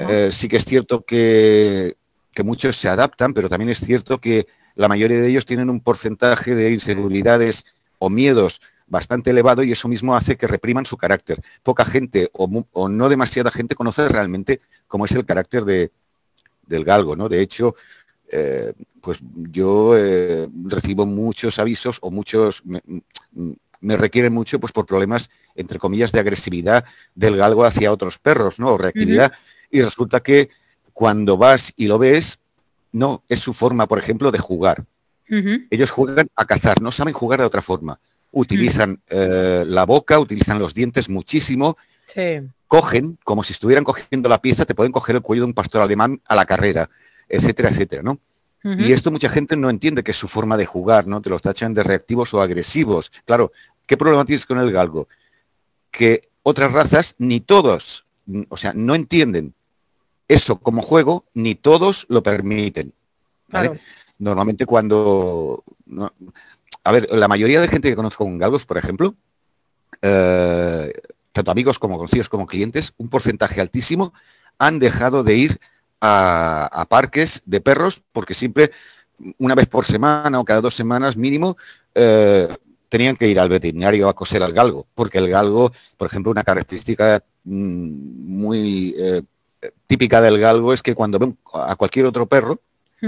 [0.00, 1.96] Eh, sí que es cierto que,
[2.34, 5.80] que, muchos se adaptan, pero también es cierto que la mayoría de ellos tienen un
[5.80, 7.66] porcentaje de inseguridades
[7.98, 11.40] o miedos bastante elevado y eso mismo hace que repriman su carácter.
[11.62, 15.90] Poca gente o, no demasiada gente conoce realmente cómo es el carácter de,
[16.66, 17.16] del galgo.
[17.16, 17.28] ¿no?
[17.28, 17.74] De hecho,
[18.30, 19.18] eh, pues
[19.50, 26.12] yo eh, recibo muchos avisos o muchos me, requieren mucho pues por problemas entre comillas
[26.12, 28.68] de agresividad del galgo hacia otros perros, ¿no?
[28.68, 29.32] O reactividad.
[29.70, 30.50] Y resulta que
[30.92, 32.38] cuando vas y lo ves,
[32.92, 34.84] no, es su forma, por ejemplo, de jugar.
[35.70, 37.98] Ellos juegan a cazar, no saben jugar de otra forma.
[38.32, 41.78] Utilizan eh, la boca, utilizan los dientes muchísimo.
[42.68, 45.80] Cogen, como si estuvieran cogiendo la pieza, te pueden coger el cuello de un pastor
[45.80, 46.90] alemán a la carrera
[47.32, 48.20] etcétera, etcétera, ¿no?
[48.64, 51.20] Y esto mucha gente no entiende que es su forma de jugar, ¿no?
[51.20, 53.10] Te los tachan de reactivos o agresivos.
[53.24, 53.50] Claro,
[53.86, 55.08] ¿qué problema tienes con el galgo?
[55.90, 58.06] Que otras razas, ni todos,
[58.48, 59.54] o sea, no entienden
[60.32, 62.92] eso como juego, ni todos lo permiten.
[64.18, 65.64] Normalmente cuando...
[66.84, 69.14] a ver, la mayoría de gente que conozco con galgos, por ejemplo,
[70.00, 70.92] eh,
[71.32, 74.12] tanto amigos como conocidos como clientes, un porcentaje altísimo
[74.58, 75.60] han dejado de ir
[76.00, 78.70] a, parques de perros porque siempre
[79.38, 81.56] una vez por semana o cada dos semanas mínimo
[81.94, 82.48] eh,
[82.88, 86.42] tenían que ir al veterinario a coser al galgo, porque el galgo, por ejemplo, una
[86.42, 89.22] característica mm, muy eh,
[89.86, 92.60] típica del galgo es que cuando ven a cualquier otro perro,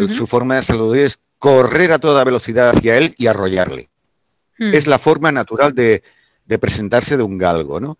[0.09, 3.91] su forma de saludar es correr a toda velocidad hacia él y arrollarle.
[4.59, 4.75] Hmm.
[4.75, 6.03] Es la forma natural de,
[6.47, 7.99] de, presentarse de un galgo, ¿no?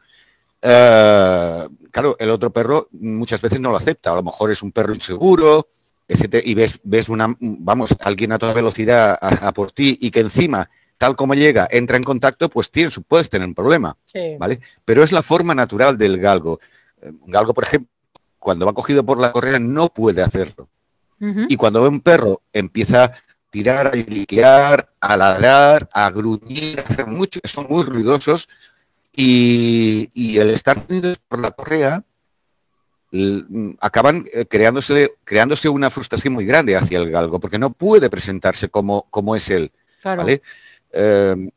[0.61, 4.13] Eh, claro, el otro perro muchas veces no lo acepta.
[4.13, 5.69] A lo mejor es un perro inseguro,
[6.09, 10.21] etcétera, y ves, ves una, vamos, alguien a toda velocidad a, por ti y que
[10.21, 13.97] encima, tal como llega, entra en contacto, pues tienes, puedes tener un problema.
[14.39, 14.61] ¿Vale?
[14.85, 16.61] Pero es la forma natural del galgo.
[17.03, 17.91] Eh, un galgo, por ejemplo,
[18.45, 20.69] cuando va cogido por la correa no puede hacerlo.
[21.49, 23.13] Y cuando ve un perro empieza a
[23.49, 28.47] tirar, a liquear, a ladrar, a gruñir, a hacer mucho, que son muy ruidosos,
[29.17, 30.85] y, el estar
[31.27, 32.05] por la correa
[33.81, 38.69] acaban eh, creándose, creándose una frustración muy grande hacia el galgo, porque no puede presentarse
[38.69, 39.73] como, como es él.
[40.93, 41.51] Em,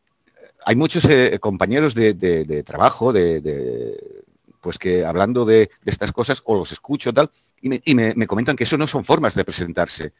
[0.65, 3.41] hay muchos eh, compañeros de, trabajo, de,
[4.67, 8.77] pues que hablando de, estas cosas, o los escucho tal, y, me, comentan que eso
[8.77, 10.11] no son formas de presentarse.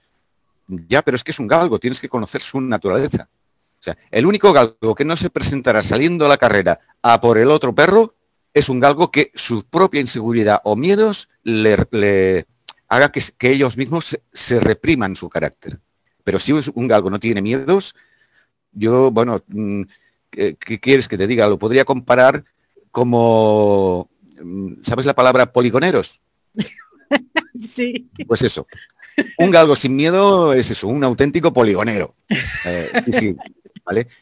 [0.88, 3.28] Ya, pero es que es un galgo, tienes que conocer su naturaleza.
[3.78, 7.38] O sea, el único galgo que no se presentará saliendo a la carrera a por
[7.38, 8.16] el otro perro
[8.54, 12.46] es un galgo que su propia inseguridad o miedos le,
[12.88, 15.78] haga que, ellos mismos se, repriman su carácter.
[16.24, 17.96] Pero si un galgo no tiene miedos,
[18.72, 19.82] yo, bueno, mm,
[20.30, 21.50] ¿qué, quieres que te diga?
[21.50, 22.46] Lo podría comparar
[22.98, 24.10] como,
[24.82, 26.22] ¿sabes la palabra poligoneros?
[27.60, 28.08] Sí.
[28.28, 28.68] Pues eso.
[29.40, 32.14] Un galgo sin miedo es eso, un auténtico poligonero.
[32.66, 33.38] Eh, sí, sí.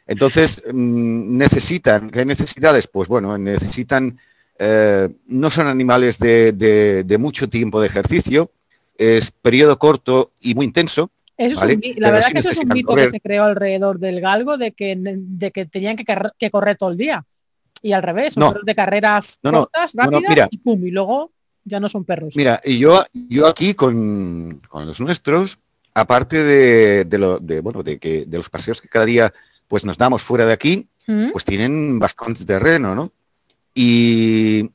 [0.08, 2.88] Entonces, mm, necesitan, ¿qué necesidades?
[2.88, 4.17] Pues bueno, necesitan,
[4.60, 8.51] eh, no son animales de, mucho tiempo de ejercicio,
[8.97, 11.12] es periodo corto y muy intenso.
[11.38, 14.95] la verdad que eso es un mito que se creó alrededor del galgo de que,
[14.97, 17.25] de que tenían que, correr todo el día.
[17.85, 21.31] Y al revés, son no, de carreras cortas, rápidas y pum, y luego
[21.63, 22.35] ya no son perros.
[22.35, 25.59] Mira, y yo, yo aquí con, los nuestros,
[25.93, 29.31] aparte de, de, bueno, de, que, de los paseos que cada día
[29.67, 31.29] pues nos damos fuera de aquí, mm.
[31.29, 33.11] pues tienen bastante terreno, ¿no?
[33.75, 34.67] Y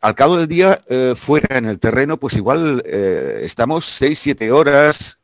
[0.00, 4.50] al cabo del día, eh, fuera en el terreno, pues igual eh, estamos 6, 7
[4.50, 5.20] horas,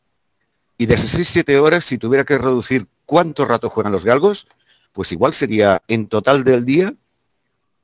[0.78, 4.46] y de esas 6, 7 horas, si tuviera que reducir cuánto rato juegan los galgos,
[4.92, 6.94] pues igual sería en total del día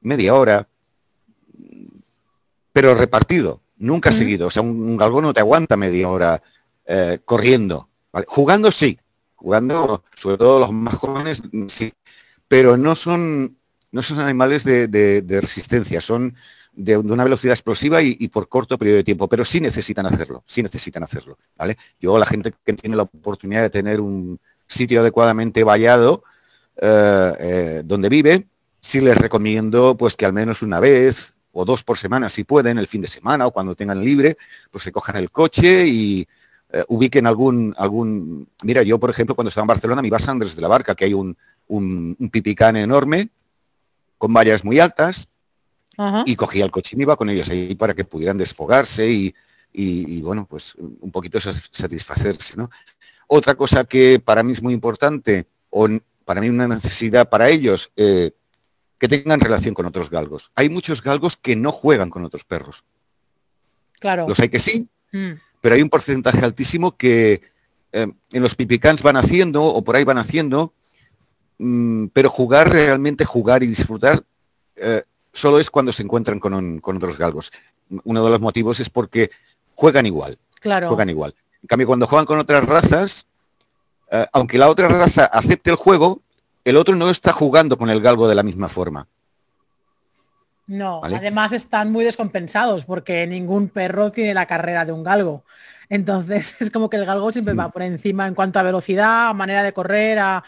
[0.01, 0.69] media hora,
[2.73, 4.49] pero repartido, nunca seguido.
[4.49, 6.43] O sea, un, galgo no te aguanta media hora
[6.87, 7.89] eh, corriendo.
[8.27, 8.99] Jugando sí,
[9.39, 11.93] jugando, sobre todo los más jóvenes, sí,
[12.49, 13.57] pero no son,
[13.93, 16.35] no son animales de, resistencia, son
[16.73, 20.63] de, una velocidad explosiva y, por corto periodo de tiempo, pero sí necesitan hacerlo, sí
[20.63, 21.39] necesitan hacerlo.
[21.57, 21.77] ¿vale?
[22.01, 26.25] Yo, la gente que tiene la oportunidad de tener un sitio adecuadamente vallado
[26.77, 28.47] eh, eh, donde vive,
[28.89, 32.79] sí les recomiendo pues que al menos una vez o dos por semana, si pueden,
[32.79, 34.39] el fin de semana o cuando tengan libre,
[34.71, 36.27] pues se cojan el coche y
[36.73, 38.49] eh, ubiquen algún, algún...
[38.63, 40.69] Mira, yo, por ejemplo, cuando estaba en Barcelona, me iba a San Andrés de la
[40.69, 43.29] Barca, que hay un, un, pipicán enorme,
[44.17, 45.29] con vallas muy altas,
[46.25, 49.35] y cogía el coche y me iba con ellos ahí para que pudieran desfogarse
[49.73, 52.71] y, bueno, pues un poquito satisfacerse, ¿no?
[53.27, 55.89] Otra cosa que para mí es muy importante, o
[56.25, 58.31] para mí una necesidad para ellos, eh,
[58.99, 60.51] que tengan relación con otros galgos.
[60.55, 62.85] Hay muchos galgos que no juegan con otros perros.
[64.01, 64.29] Claro.
[64.29, 67.41] Los hay que sí, mm pero hay un porcentaje altísimo que
[67.93, 70.73] eh, en los pipicans van haciendo o por ahí van haciendo,
[71.59, 74.23] mm, pero jugar realmente, jugar y disfrutar,
[74.77, 77.51] eh, solo es cuando se encuentran con, otros galgos.
[78.05, 79.31] Uno de los motivos es porque
[79.75, 80.39] juegan igual.
[80.61, 80.89] Claro.
[80.89, 81.35] Juegan igual.
[81.63, 83.27] En cambio, cuando juegan con otras razas,
[84.11, 86.23] eh, aunque la otra raza acepte el juego,
[86.69, 89.07] el otro no está jugando con el galgo de la misma forma.
[90.67, 95.45] No, además están muy descompensados porque ningún perro tiene la carrera de un galgo.
[95.89, 99.35] Entonces es como que el galgo siempre va por encima en cuanto a velocidad, a
[99.35, 100.43] manera de correr, a,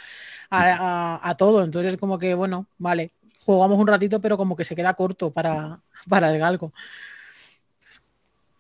[1.38, 1.64] todo.
[1.64, 3.12] Entonces es como que, bueno, vale,
[3.46, 6.74] jugamos un ratito, pero como que se queda corto para, para el galgo.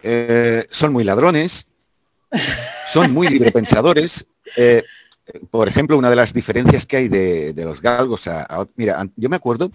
[0.02, 1.66] Eh, son muy ladrones,
[2.90, 4.26] son muy librepensadores.
[4.56, 4.82] Eh,
[5.50, 8.28] por ejemplo, una de las diferencias que hay de, los galgos
[8.76, 9.70] Mira, yo me acuerdo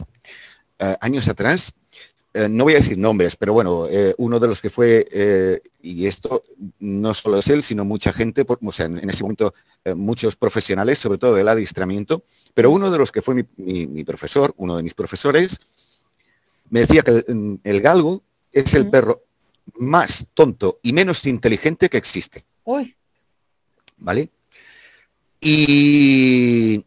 [0.79, 1.73] eh, años atrás,
[2.33, 5.05] eh, no voy a decir nombres, pero bueno, eh, uno de los que fue,
[5.81, 6.43] y esto
[6.79, 9.53] no solo es él, sino mucha gente, o sea, en, ese momento
[9.95, 14.75] muchos profesionales, sobre todo del adiestramiento, pero uno de los que fue mi, profesor, uno
[14.75, 15.59] de mis profesores,
[16.69, 17.23] me decía que
[17.63, 19.21] el, galgo es el perro
[19.75, 22.43] más tonto y menos inteligente que existe.
[23.97, 24.29] ¿Vale?
[25.39, 26.83] Y,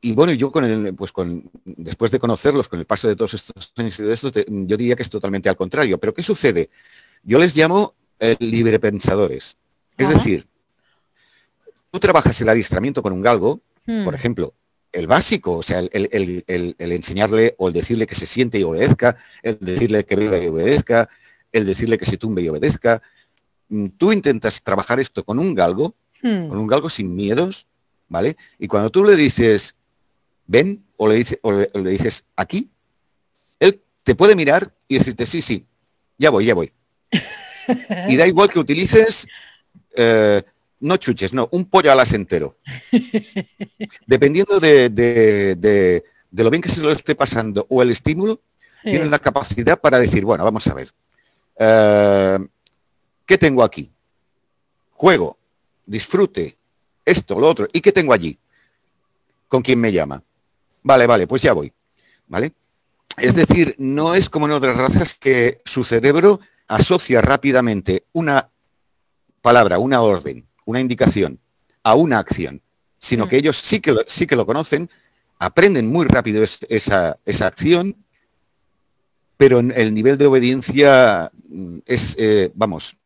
[0.00, 3.34] y bueno, yo con el, pues con, después de conocerlos, con el paso de todos
[3.34, 5.98] estos años y de estos, yo diría que es totalmente al contrario.
[5.98, 6.70] Pero ¿qué sucede?
[7.22, 9.56] Yo les llamo eh, librepensadores.
[9.96, 10.46] Es decir,
[11.90, 14.04] tú trabajas el adiestramiento con un galgo, hmm.
[14.04, 14.54] por ejemplo,
[14.92, 16.44] el básico, o sea, el,
[16.78, 21.08] enseñarle o el decirle que se siente y obedezca, el decirle que viva y obedezca,
[21.52, 23.02] el decirle que se tumbe y obedezca.
[23.68, 26.48] Mm, tú intentas trabajar esto con un galgo, hmm.
[26.48, 27.66] con un galgo sin miedos,
[28.08, 28.36] ¿vale?
[28.58, 29.74] Y cuando tú le dices,
[30.46, 32.68] ven o le, dice, o le, dices aquí,
[33.58, 35.64] él te puede mirar y decirte, sí, sí,
[36.18, 36.72] ya voy, ya voy.
[38.08, 39.26] y da igual que utilices,
[39.96, 40.42] eh,
[40.80, 42.58] no chuches, no, un pollo alas entero.
[44.06, 46.02] Dependiendo de,
[46.32, 48.40] lo bien que se lo esté pasando o el estímulo,
[48.82, 50.88] tiene la capacidad para decir, bueno, vamos a ver,
[51.58, 52.38] eh,
[53.24, 53.90] ¿qué tengo aquí?
[54.92, 55.38] Juego,
[55.90, 56.56] disfrute,
[57.04, 58.38] esto, lo otro, ¿y qué tengo allí?
[59.48, 60.22] ¿Con quién me llama?
[60.82, 61.72] Vale, vale, pues ya voy.
[62.28, 62.52] ¿Vale?
[63.16, 68.48] Es decir, no es como en otras razas que su cerebro asocia rápidamente una
[69.42, 71.40] palabra, una orden, una indicación
[71.82, 72.62] a una acción,
[72.98, 73.38] sino que mm.
[73.40, 74.88] ellos sí que lo, sí que lo conocen,
[75.40, 77.96] aprenden muy rápido esa, acción,
[79.36, 82.96] pero el nivel de obediencia mm, es, eh, vamos,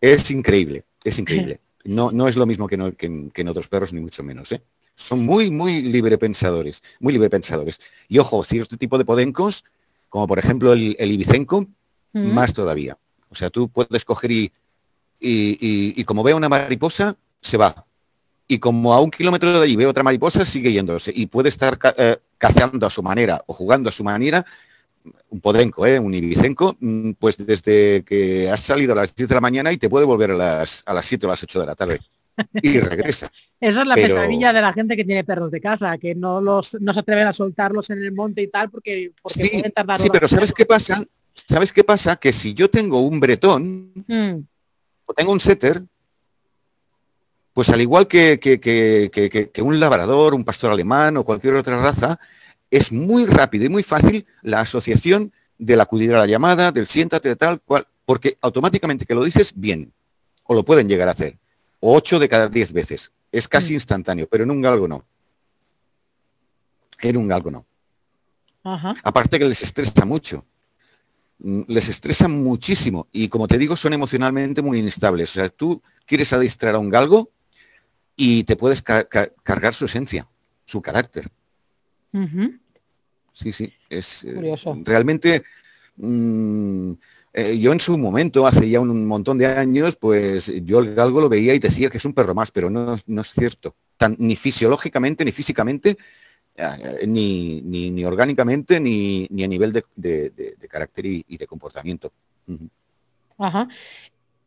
[0.00, 1.60] es increíble, es increíble.
[1.84, 4.50] No, no es lo mismo que, en, otros perros, ni mucho menos.
[4.52, 4.62] ¿eh?
[4.94, 7.80] son muy, muy librepensadores, muy librepensadores.
[8.08, 9.64] Y ojo, cierto tipo de podencos,
[10.08, 11.66] como por ejemplo el, ibicenco,
[12.12, 12.96] más todavía.
[13.28, 14.52] O sea, tú puedes coger y,
[15.20, 17.86] y, como ve una mariposa, se va.
[18.46, 21.12] Y como a un kilómetro de allí ve otra mariposa, sigue yéndose.
[21.14, 24.44] Y puede estar eh, cazando a su manera o jugando a su manera,
[25.30, 25.98] un podenco, ¿eh?
[25.98, 29.76] un ibicenco, mm, pues desde que has salido a las 10 de la mañana y
[29.76, 32.00] te puede volver a las, a las 7 o las 8 de la tarde
[32.62, 33.30] y regresa.
[33.60, 36.76] Esa es la pesadilla de la gente que tiene perros de casa, que no los
[36.80, 39.62] no se atreven a soltarlos en el monte y tal porque, porque sí,
[39.98, 41.02] Sí, pero ¿sabes qué pasa?
[41.32, 42.16] ¿Sabes qué pasa?
[42.16, 44.34] Que si yo tengo un bretón mm.
[45.06, 45.82] o tengo un setter,
[47.54, 52.18] pues al igual que, que, un labrador, un pastor alemán o cualquier otra raza,
[52.74, 57.28] es muy rápido y muy fácil la asociación del acudir a la llamada, del siéntate,
[57.28, 59.92] de tal cual, porque automáticamente que lo dices bien,
[60.42, 61.38] o lo pueden llegar a hacer.
[61.78, 63.12] 8 de cada 10 veces.
[63.30, 63.74] Es casi mm.
[63.74, 65.04] instantáneo, pero en un galgo no.
[67.00, 67.64] En un galgo no.
[69.04, 70.44] Aparte que les estresa mucho.
[71.38, 73.06] Mm, les estresa muchísimo.
[73.12, 75.30] Y como te digo, son emocionalmente muy inestables.
[75.30, 77.30] O sea, tú quieres adiestrar a un galgo
[78.16, 80.26] y te puedes cargar su esencia,
[80.64, 81.30] su carácter.
[83.34, 83.72] Sí, sí.
[83.90, 85.42] Es eh, realmente
[85.96, 86.92] mm,
[87.36, 91.20] eh, yo en su momento, hace ya un montón de años, pues yo el galgo
[91.20, 93.74] lo veía y decía que es un perro más, pero no, es cierto.
[93.96, 95.96] Tan, ni fisiológicamente, ni físicamente,
[96.54, 102.12] eh, ni, ni, orgánicamente, ni, a nivel de, carácter y, de comportamiento.
[103.36, 103.68] Ajá.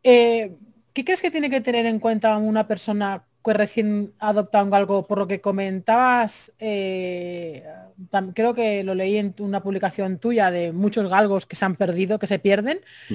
[0.02, 0.56] Eh,
[0.94, 5.06] ¿Qué crees que tiene que tener en cuenta una persona que recién adopta un galgo?
[5.06, 11.46] Por lo que comentabas, creo que lo leí en una publicación tuya de muchos galgos
[11.46, 12.80] que se han perdido, que se pierden.
[13.08, 13.14] Mm.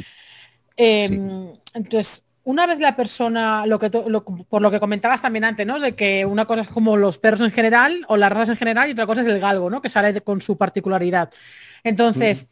[0.75, 5.79] Em, entonces, una vez la persona, lo que por lo que comentabas también antes, ¿no?
[5.79, 8.89] De que una cosa es como los perros en general o las razas en general
[8.89, 9.81] y otra cosa es el galgo, ¿no?
[9.81, 11.29] Que sale con su particularidad.
[11.83, 12.47] Entonces,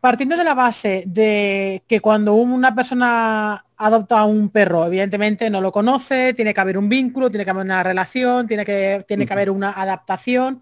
[0.00, 5.60] partiendo de la base de que cuando una persona adopta a un perro, evidentemente no
[5.60, 9.26] lo conoce, tiene que haber un vínculo, tiene que haber una relación, tiene que, tiene
[9.26, 10.60] que haber una adaptación.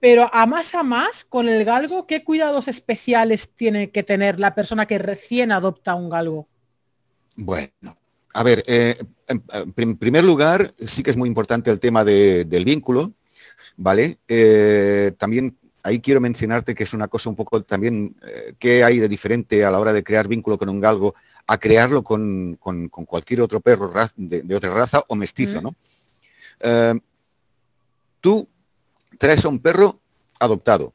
[0.00, 4.54] Pero a más a más, con el galgo, ¿qué cuidados especiales tiene que tener la
[4.54, 6.48] persona que recién adopta un galgo?
[7.36, 7.96] Bueno,
[8.32, 8.96] a ver, eh,
[9.28, 13.12] en, primer lugar, sí que es muy importante el tema del vínculo,
[13.76, 14.18] ¿vale?
[14.26, 18.98] Eh, también ahí quiero mencionarte que es una cosa un poco también eh, que hay
[18.98, 21.14] de diferente a la hora de crear vínculo con un galgo
[21.46, 22.58] a crearlo con,
[23.06, 25.74] cualquier otro perro de, otra raza o mestizo, ¿no?
[28.20, 28.46] tú
[29.18, 29.98] traes a un perro
[30.38, 30.92] adoptado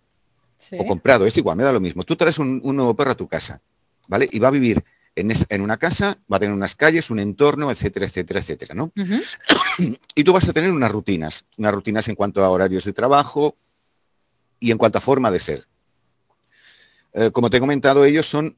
[0.72, 2.04] o comprado, es igual, me da lo mismo.
[2.04, 3.62] Tú traes un, un nuevo perro a tu casa,
[4.08, 4.28] ¿vale?
[4.32, 4.84] Y va a vivir
[5.16, 8.92] en, una casa, va a tener unas calles, un entorno, etcétera, etcétera, etcétera, ¿no?
[10.16, 13.56] y tú vas a tener unas rutinas, unas rutinas en cuanto a horarios de trabajo
[14.66, 15.68] y en cuanto a forma de ser.
[17.14, 18.58] Eh, como te he comentado, ellos son,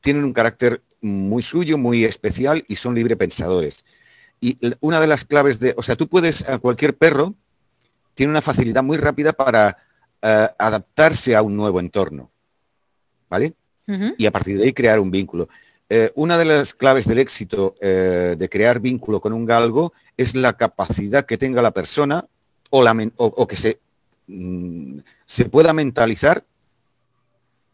[0.00, 3.84] tienen un carácter muy suyo, muy especial y son libre pensadores.
[4.40, 7.34] Y una de las claves de, o sea, tú puedes, a cualquier perro,
[8.14, 9.78] tiene una facilidad muy rápida para
[10.20, 12.32] eh, adaptarse a un nuevo entorno,
[13.30, 13.54] ¿vale?
[14.18, 15.48] Y a partir de ahí crear un vínculo.
[15.88, 20.34] Eh, una de las claves del éxito eh, de crear vínculo con un galgo es
[20.34, 22.26] la capacidad que tenga la persona
[22.70, 23.80] o, que se,
[24.26, 26.44] mm, se, pueda mentalizar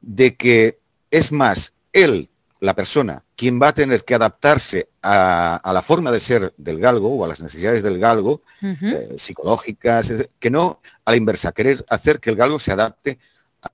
[0.00, 0.78] de que
[1.10, 2.28] es más él,
[2.60, 7.08] la persona, quien va a tener que adaptarse a, la forma de ser del galgo
[7.08, 12.20] o a las necesidades del galgo, eh, psicológicas, que no a la inversa, querer hacer
[12.20, 13.18] que el galgo se adapte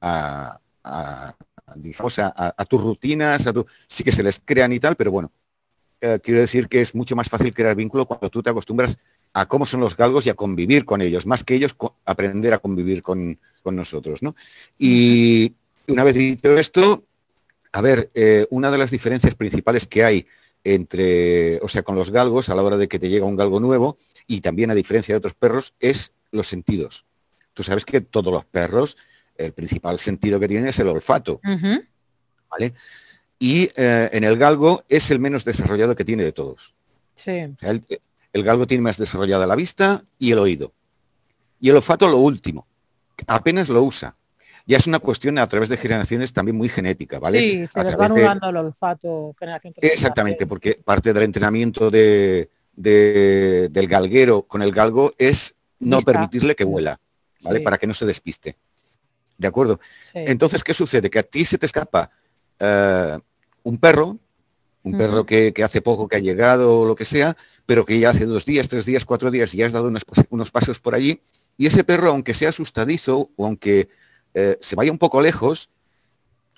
[0.01, 0.59] a,
[1.76, 3.66] digamos, a, tus rutinas, a tu...
[3.87, 5.31] sí que se les crean y tal, pero bueno,
[6.01, 8.97] eh, quiero decir que es mucho más fácil crear vínculo cuando tú te acostumbras
[9.41, 12.59] a cómo son los galgos y a convivir con ellos, más que ellos aprender a
[12.59, 14.22] convivir con, nosotros.
[14.22, 14.34] ¿no?
[14.78, 15.53] Y
[15.89, 17.05] una vez dicho esto,
[17.72, 20.26] a ver, eh, una de las diferencias principales que hay
[20.64, 23.61] entre, o sea, con los galgos a la hora de que te llega un galgo
[23.61, 27.05] nuevo y también a diferencia de otros perros es los sentidos.
[27.53, 28.97] Tú sabes que todos los perros
[29.36, 31.41] el principal sentido que tiene es el olfato.
[32.51, 32.72] ¿Vale?
[33.39, 36.74] Y eh, en el galgo es el menos desarrollado que tiene de todos.
[37.14, 37.55] Sí.
[38.33, 40.72] El, galgo tiene más desarrollada la vista y el oído.
[41.61, 42.66] Y el olfato lo último.
[43.26, 44.16] Apenas lo usa.
[44.66, 47.39] Ya es una cuestión a través de generaciones también muy genética, ¿vale?
[47.39, 53.89] Sí, se les va anulando el olfato generación Exactamente, porque parte del entrenamiento de, del
[53.89, 57.01] galguero con el galgo es no permitirle que vuela,
[57.41, 57.61] ¿vale?
[57.61, 58.57] Para que no se despiste.
[59.39, 59.81] ¿De acuerdo?
[60.12, 61.09] Entonces, ¿qué sucede?
[61.09, 62.11] Que a ti se te escapa
[62.59, 63.18] eh,
[63.62, 64.18] un perro,
[64.83, 67.37] un perro que, hace poco que ha llegado o lo que sea,
[67.69, 69.89] pero que ya hace dos días, tres días, cuatro días y has dado
[70.31, 71.21] unos, pasos por allí,
[71.59, 73.91] y ese perro, aunque sea asustadizo o aunque
[74.33, 75.69] eh, se vaya un poco lejos,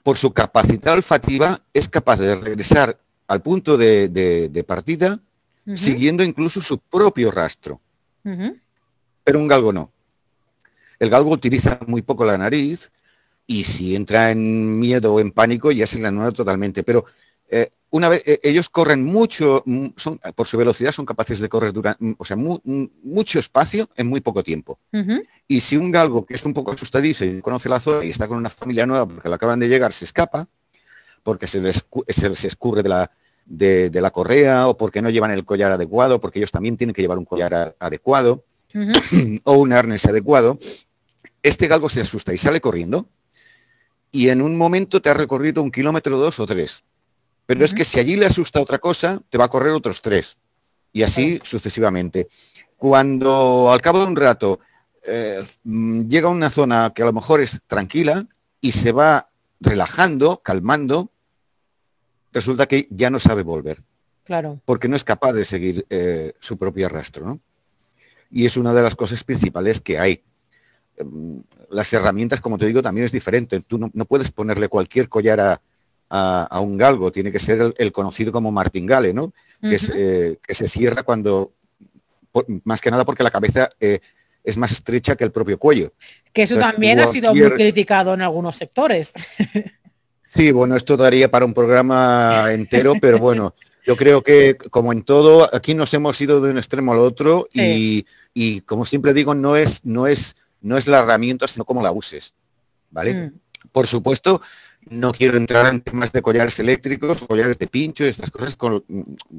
[0.04, 2.96] por su capacidad olfativa es capaz de regresar
[3.26, 5.18] al punto de, partida,
[5.74, 7.80] siguiendo incluso su propio rastro.
[8.22, 9.90] Pero un galgo no.
[11.00, 12.92] El galgo utiliza muy poco la nariz
[13.48, 16.84] y si entra en miedo o en pánico ya se la anula totalmente.
[16.84, 17.04] Pero
[17.48, 21.48] eh, una vez eh, ellos corren mucho, mm, son, por su velocidad son capaces de
[21.48, 24.78] correr durante, mm, o sea, mucho espacio en muy poco tiempo.
[25.48, 28.28] Y si un galgo que es un poco asustadizo y conoce la zona y está
[28.28, 30.48] con una familia nueva porque la acaban de llegar, se escapa,
[31.22, 33.10] porque se les, se, escurre de la,
[33.44, 37.02] de, la correa o porque no llevan el collar adecuado, porque ellos también tienen que
[37.02, 38.44] llevar un collar adecuado
[39.44, 40.58] o un arnés adecuado,
[41.42, 43.08] este galgo se asusta y sale corriendo
[44.12, 46.84] y en un momento te ha recorrido un kilómetro, dos o tres.
[47.50, 50.38] Pero es que si allí le asusta otra cosa, te va a correr otros tres.
[50.92, 52.28] Y así sucesivamente.
[52.76, 54.60] Cuando al cabo de un rato
[55.04, 58.24] eh, mm, llega a una zona que a lo mejor es tranquila
[58.60, 61.10] y se va relajando, calmando,
[62.32, 63.82] resulta que ya no sabe volver.
[64.22, 64.60] Claro.
[64.64, 67.40] Porque no es capaz de seguir eh, su propio arrastro.
[68.30, 70.22] Y es una de las cosas principales que hay.
[70.96, 73.60] Em, las herramientas, como te digo, también es diferente.
[73.60, 75.60] Tú no, puedes ponerle cualquier collar a,
[76.10, 79.32] un galgo, tiene que ser el, conocido como martingale, ¿no?
[79.62, 81.52] Eh, que, se cierra cuando,
[82.64, 84.00] más que nada porque la cabeza eh,
[84.42, 85.92] es más estrecha que el propio cuello.
[86.32, 89.12] Que eso también ha sido muy criticado en algunos sectores.
[90.32, 93.52] Sí, bueno, esto daría para un programa entero, pero bueno,
[93.84, 97.48] yo creo que como en todo, aquí nos hemos ido de un extremo al otro
[97.52, 101.82] y, y, como siempre digo, no es, no es no es la herramienta, sino cómo
[101.82, 102.34] la uses.
[102.90, 103.14] ¿Vale?
[103.14, 103.32] Mm.
[103.72, 104.40] Por supuesto,
[104.88, 108.82] no quiero entrar en temas de collares eléctricos, collares de pincho, estas cosas con,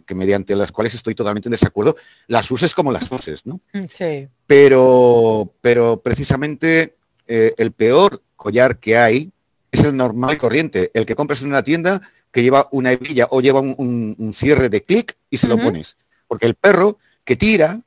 [0.05, 1.95] que mediante las cuales estoy totalmente en desacuerdo,
[2.27, 3.59] las uses como las uses, ¿no?
[3.73, 4.27] Mm, sí.
[4.45, 6.95] Pero, pero precisamente
[7.27, 9.31] eh, el peor collar que hay
[9.71, 13.27] es el normal y corriente, el que compras en una tienda que lleva una hebilla
[13.31, 15.97] o lleva un, cierre de clic y se lo pones.
[16.27, 17.81] Porque el perro que tira,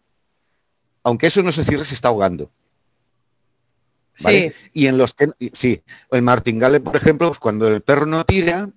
[1.03, 2.51] aunque eso no se cierre, se está ahogando.
[4.73, 8.69] Y en los que, sí, el martingale, por ejemplo, pues cuando el perro no tira,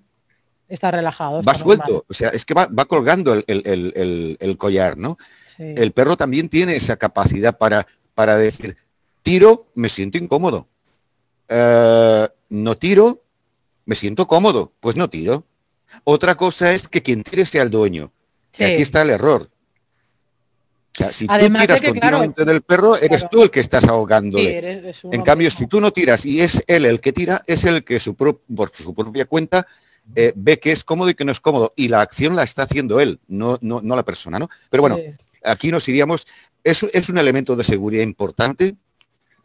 [0.69, 1.41] Está relajado.
[1.43, 5.17] Va suelto, o sea, es que va, colgando el, collar, ¿no?
[5.57, 8.75] El perro también tiene esa capacidad para, para decir,
[9.23, 10.67] tiro, me siento incómodo.
[11.47, 13.23] Eh, no tiro,
[13.85, 15.45] me siento cómodo, pues no tiro.
[16.03, 18.11] Otra cosa es que quien tire sea el dueño.
[18.57, 19.49] Y aquí está el error.
[20.97, 24.91] O sea, si tú tiras continuamente del perro, eres tú el que estás ahogándole.
[25.11, 27.99] en cambio, si tú no tiras y es él el que tira, es el que
[27.99, 28.41] su por
[28.73, 29.67] su propia cuenta
[30.15, 31.71] eh, ve que es cómodo y que no es cómodo.
[31.75, 34.49] Y la acción la está haciendo él, no, no, la persona, ¿no?
[34.71, 34.97] Pero bueno,
[35.43, 36.25] aquí nos iríamos.
[36.63, 38.75] Es, es un elemento de seguridad importante.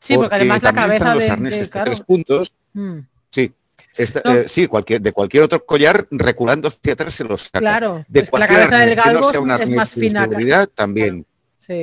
[0.01, 2.55] Sí, porque, además la cabeza los arneses de, tres puntos.
[2.73, 3.01] Mm.
[3.29, 3.53] Sí,
[3.99, 7.59] eh, sí, cualquier, de cualquier otro collar reculando hacia atrás se los saca.
[7.59, 10.23] Claro, de cualquier la cabeza del galgo no sea un es más fina.
[10.23, 11.27] seguridad también.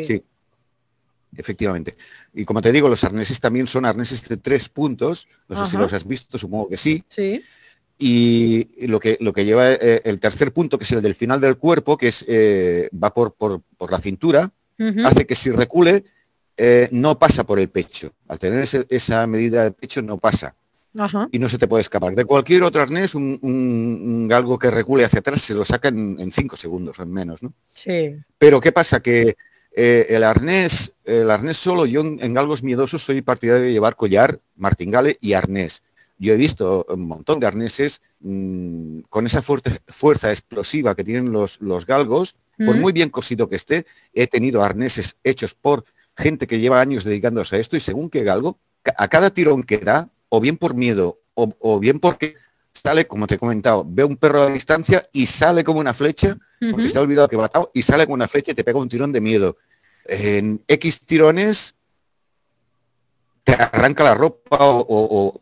[0.03, 0.23] Sí.
[1.37, 1.95] Efectivamente.
[2.33, 5.27] Y como te digo, los arneses también son arneses de tres puntos.
[5.47, 7.03] No sé si los has visto, supongo que sí.
[7.07, 7.43] Sí.
[7.97, 11.41] Y lo que, lo que lleva eh, el tercer punto, que es el del final
[11.41, 14.51] del cuerpo, que es eh, va por, por, la cintura,
[15.05, 16.05] hace que si recule
[16.91, 18.13] no pasa por el pecho.
[18.27, 20.55] Al tener esa medida de pecho no pasa
[21.31, 22.15] y no se te puede escapar.
[22.15, 26.55] De cualquier otro arnés, un, galgo que recule hacia atrás se lo saca en, cinco
[26.55, 27.53] segundos o en menos, ¿no?
[27.73, 28.15] Sí.
[28.37, 29.01] Pero ¿qué pasa?
[29.01, 29.35] Que
[29.75, 34.39] eh, el arnés, el arnés solo, yo en, galgos miedosos soy partidario de llevar collar,
[34.55, 35.83] martingale y arnés.
[36.17, 41.61] Yo he visto un montón de arneses mm, con esa fuerza explosiva que tienen los,
[41.61, 45.85] los galgos, por muy bien cosido que esté, he tenido arneses hechos por
[46.17, 48.59] gente que lleva años dedicándose a esto y según qué galgo,
[48.97, 52.35] a cada tirón que da, o bien por miedo, o, bien porque
[52.81, 56.37] sale, como te he comentado, ve un perro a distancia y sale como una flecha,
[56.71, 58.79] porque se ha olvidado que va atado, y sale como una flecha y te pega
[58.79, 59.57] un tirón de miedo.
[60.05, 61.75] En X tirones
[63.43, 65.41] te arranca la ropa o,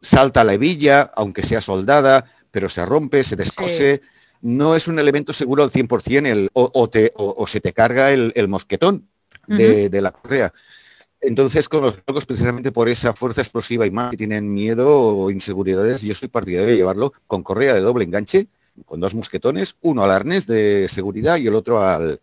[0.00, 4.00] salta la hebilla, aunque sea soldada, pero se rompe, se descose.
[4.42, 8.48] No es un elemento seguro al 100% el, o, te, o, se te carga el,
[8.48, 9.08] mosquetón
[9.46, 10.52] de, de, la correa.
[11.20, 15.30] Entonces, con los galgos, precisamente por esa fuerza explosiva y más que tienen miedo o
[15.30, 18.48] inseguridades, yo soy partidario de llevarlo con correa de doble enganche,
[18.86, 22.20] con dos mosquetones, uno al arnés de seguridad y el otro al,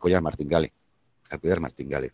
[0.00, 0.72] collar martingale.
[1.30, 2.12] Al collar martingale.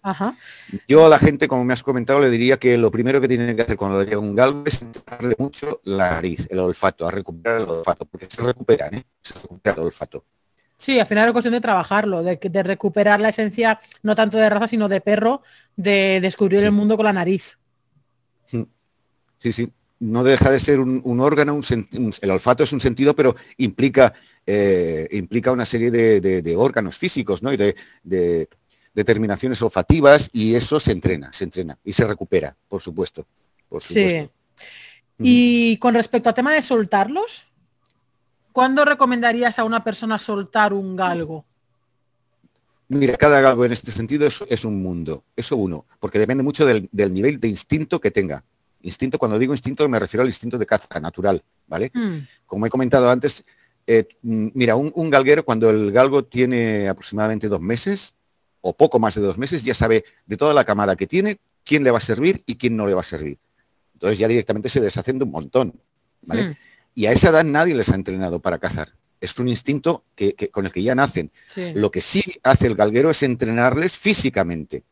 [0.86, 3.56] Yo a la gente, como me has comentado, le diría que lo primero que tienen
[3.56, 7.10] que hacer cuando le llega un galgo es darle mucho la nariz, el olfato, a
[7.10, 9.04] recuperar el olfato, porque se recuperan, ¿eh?
[9.22, 10.24] se recupera el olfato.
[10.82, 14.50] Sí, al final es cuestión de trabajarlo, de, de, recuperar la esencia no tanto de
[14.50, 15.42] raza, sino de perro,
[15.76, 17.56] de descubrir el mundo con la nariz.
[19.38, 19.70] Sí, sí.
[20.00, 21.60] No deja de ser un, órgano,
[22.20, 24.12] el olfato es un sentido, pero implica,
[24.44, 27.52] eh, implica una serie de, órganos físicos ¿no?
[27.52, 28.48] y de,
[28.92, 33.24] determinaciones olfativas y eso se entrena, se entrena y se recupera, por supuesto.
[33.68, 34.32] Por supuesto.
[35.20, 37.46] Y con respecto al tema de soltarlos,
[38.52, 41.44] ¿Cuándo recomendarías a una persona soltar un galgo?
[42.88, 46.90] Mira, cada galgo en este sentido es, un mundo, eso uno, porque depende mucho del,
[46.92, 48.44] nivel de instinto que tenga.
[48.82, 51.90] Instinto, cuando digo instinto me refiero al instinto de caza natural, ¿vale?
[51.94, 52.26] Hmm.
[52.44, 53.44] Como he comentado antes,
[53.86, 58.14] eh, mira, un, galguero cuando el galgo tiene aproximadamente dos meses
[58.60, 61.84] o poco más de dos meses, ya sabe de toda la camada que tiene, quién
[61.84, 63.38] le va a servir y quién no le va a servir.
[63.94, 65.80] Entonces ya directamente se deshacen de un montón,
[66.22, 66.48] ¿vale?
[66.48, 66.56] Hmm.
[66.94, 68.92] Y a esa edad nadie les ha entrenado para cazar.
[69.20, 71.30] Es un instinto que, con el que ya nacen.
[71.74, 74.82] Lo que sí hace el galguero es entrenarles físicamente,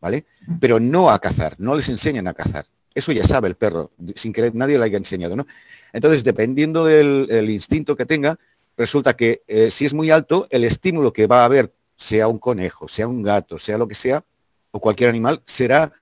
[0.00, 0.26] ¿vale?
[0.60, 2.66] Pero no a cazar, no les enseñan a cazar.
[2.94, 5.46] Eso ya sabe el perro, sin que nadie le haya enseñado, ¿no?
[5.92, 8.38] Entonces, dependiendo del instinto que tenga,
[8.76, 12.38] resulta que eh, si es muy alto, el estímulo que va a haber, sea un
[12.38, 14.24] conejo, sea un gato, sea lo que sea,
[14.70, 15.92] o cualquier animal, será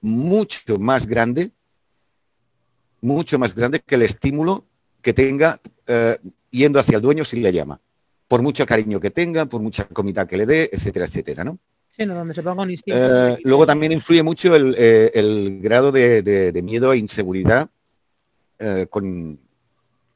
[0.00, 1.50] mucho más grande
[3.06, 4.66] mucho más grande que el estímulo
[5.00, 6.18] que tenga eh,
[6.50, 7.80] yendo hacia el dueño si le llama.
[8.28, 11.58] Por mucho cariño que tenga, por mucha comida que le dé, etcétera, etcétera, ¿no?
[11.96, 12.98] Sí, no, donde se ponga un instinto.
[13.00, 17.70] Eh, luego también influye mucho el, eh, grado de, miedo e inseguridad
[18.90, 19.38] con,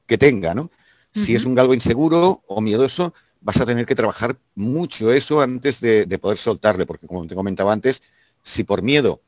[0.07, 0.71] que tenga, ¿no?
[1.13, 5.81] Si es un galgo inseguro o miedoso, vas a tener que trabajar mucho eso antes
[5.81, 8.03] de, de poder soltarle, porque como te comentaba antes,
[8.43, 9.21] si por miedo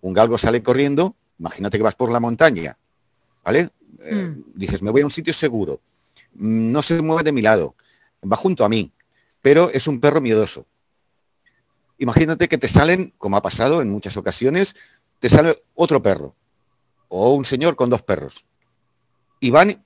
[0.00, 2.76] un galgo sale corriendo, imagínate que vas por la montaña
[3.44, 3.70] ¿vale?
[4.02, 4.44] Eh, mm.
[4.54, 5.80] dices, me voy a un sitio seguro,
[6.34, 7.74] mm, no se mueve de mi lado,
[8.30, 8.92] va junto a mí,
[9.42, 10.66] pero es un perro miedoso.
[11.98, 14.74] Imagínate que te salen, como ha pasado en muchas ocasiones,
[15.18, 16.34] te sale otro perro
[17.08, 18.46] o un señor con dos perros.
[19.38, 19.84] Y van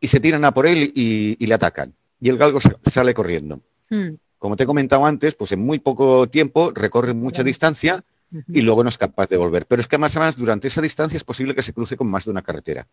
[0.00, 1.94] y se tiran a por él y, le atacan.
[2.20, 3.60] Y el galgo sale corriendo.
[3.88, 4.14] Mm.
[4.38, 8.02] Como te he comentado antes, pues en muy poco tiempo recorre mucha distancia
[8.48, 9.66] y luego no es capaz de volver.
[9.66, 12.08] Pero es que más o menos durante esa distancia es posible que se cruce con
[12.08, 12.86] más de una carretera.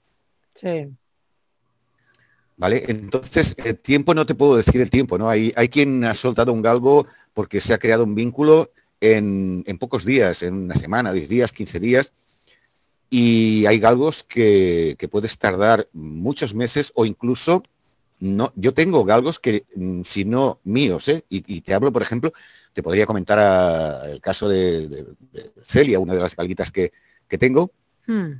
[0.56, 0.88] Sí.
[2.56, 2.84] ¿Vale?
[2.88, 5.30] Entonces, el tiempo no te puedo decir el tiempo, ¿no?
[5.30, 10.06] Hay, hay quien ha soltado un galgo porque se ha creado un vínculo en, pocos
[10.06, 12.14] días, en una semana, 10 días, 15 días,
[13.10, 17.64] y hay galgos que, que, puedes tardar muchos meses o incluso
[18.20, 18.52] no.
[18.56, 21.24] Yo tengo galgos que, mm, si no míos, ¿eh?
[21.30, 22.34] y, te hablo, por ejemplo,
[22.78, 25.05] te podría comentar el caso de,
[25.63, 26.91] Celia, una de las galguitas que,
[27.28, 27.71] tengo,
[28.05, 28.32] hmm.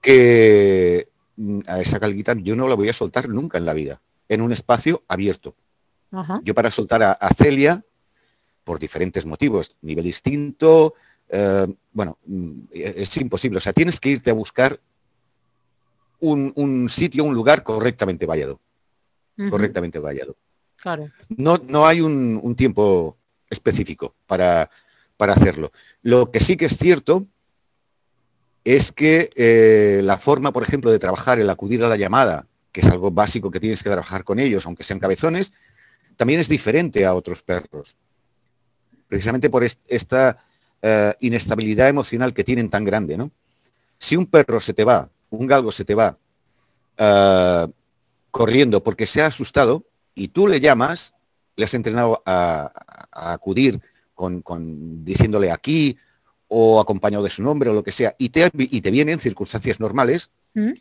[0.00, 4.00] que Mm, a esa calguita yo no la voy a soltar nunca en la vida,
[4.28, 5.54] en un espacio abierto.
[6.44, 7.82] Yo para soltar a, Celia,
[8.64, 10.92] por diferentes motivos, nivel distinto,
[11.30, 13.56] eh, bueno, mm, es imposible.
[13.56, 14.78] O sea, tienes que irte a buscar
[16.20, 18.60] un, sitio, un lugar correctamente vallado.
[19.48, 20.36] Correctamente vallado.
[20.76, 21.08] Claro.
[21.30, 23.16] No, no hay un, tiempo
[23.52, 24.70] específico para,
[25.16, 25.70] para hacerlo.
[26.02, 27.26] Lo que sí que es cierto
[28.64, 32.80] es que eh, la forma, por ejemplo, de trabajar, el acudir a la llamada, que
[32.80, 35.52] es algo básico que tienes que trabajar con ellos, aunque sean cabezones,
[36.16, 37.96] también es diferente a otros perros.
[39.08, 40.44] Precisamente por esta
[40.80, 43.30] eh, inestabilidad emocional que tienen tan grande, ¿no?
[43.98, 46.18] Si un perro se te va, un galgo se te va
[46.96, 47.66] eh,
[48.30, 49.84] corriendo porque se ha asustado
[50.14, 51.14] y tú le llamas,
[51.56, 52.72] le has entrenado a,
[53.12, 53.80] acudir
[54.14, 55.96] con diciéndole aquí,
[56.54, 59.18] o acompañado de su nombre o lo que sea, y te, y te viene en
[59.18, 60.72] circunstancias normales, ¿Mm?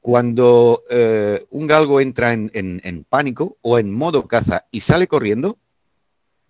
[0.00, 5.58] cuando eh, un galgo entra en, pánico o en modo caza y sale corriendo,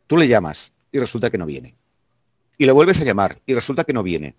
[0.07, 1.75] tú le llamas y resulta que no viene.
[2.57, 4.37] Y le vuelves a llamar y resulta que no viene.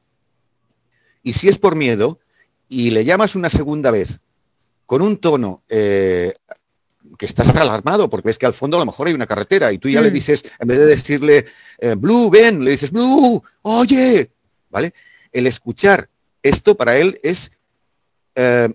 [1.21, 2.19] Y si es por miedo
[2.69, 4.21] y le llamas una segunda vez
[4.85, 6.31] con un tono eh,
[7.19, 9.77] que estás alarmado porque ves que al fondo a lo mejor hay una carretera y
[9.77, 10.13] tú ya le mm.
[10.13, 11.45] dices, en vez de decirle,
[11.77, 14.31] eh, Blue, ven, le dices, Blue, oye,
[14.69, 14.93] ¿vale?
[15.31, 16.09] El escuchar
[16.41, 17.51] esto para él es
[18.35, 18.69] eh,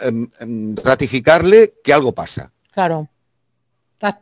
[0.00, 2.50] em, em, ratificarle que algo pasa.
[2.72, 3.10] Claro.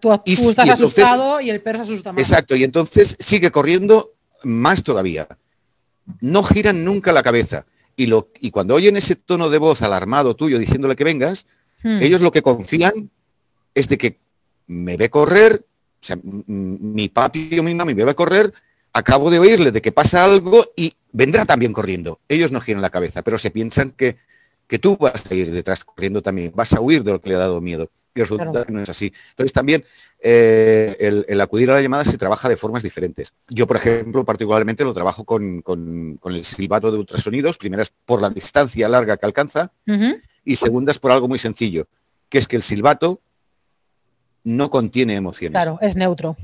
[0.00, 2.20] Tú, estás asustado y el perro se asusta más.
[2.20, 5.28] Exacto, y entonces sigue corriendo más todavía.
[6.20, 7.64] No giran nunca la cabeza.
[7.96, 11.46] Y, lo, y cuando oyen ese tono de voz alarmado tuyo diciéndole que vengas,
[11.82, 12.02] hmm.
[12.02, 13.10] ellos lo que confían
[13.80, 14.18] es de que
[14.66, 15.64] me ve correr,
[16.00, 18.52] o sea, mi papi o mi mamá me ve correr,
[18.92, 22.20] acabo de oírle de que pasa algo y vendrá también corriendo.
[22.28, 24.16] Ellos no giran la cabeza, pero se piensan que,
[24.66, 27.34] que tú vas a ir detrás corriendo también, vas a huir de lo que le
[27.34, 27.90] ha dado miedo.
[28.14, 29.12] Y resulta que no es así.
[29.30, 29.84] Entonces también
[30.20, 33.34] eh, el, acudir a la llamada se trabaja de formas diferentes.
[33.48, 35.62] Yo, por ejemplo, particularmente lo trabajo con,
[36.24, 39.72] el silbato de ultrasonidos, primeras por la distancia larga que alcanza
[40.44, 41.86] y segundas por algo muy sencillo,
[42.28, 43.20] que es que el silbato
[44.44, 45.60] no contiene emociones.
[45.60, 46.36] Claro, es neutro.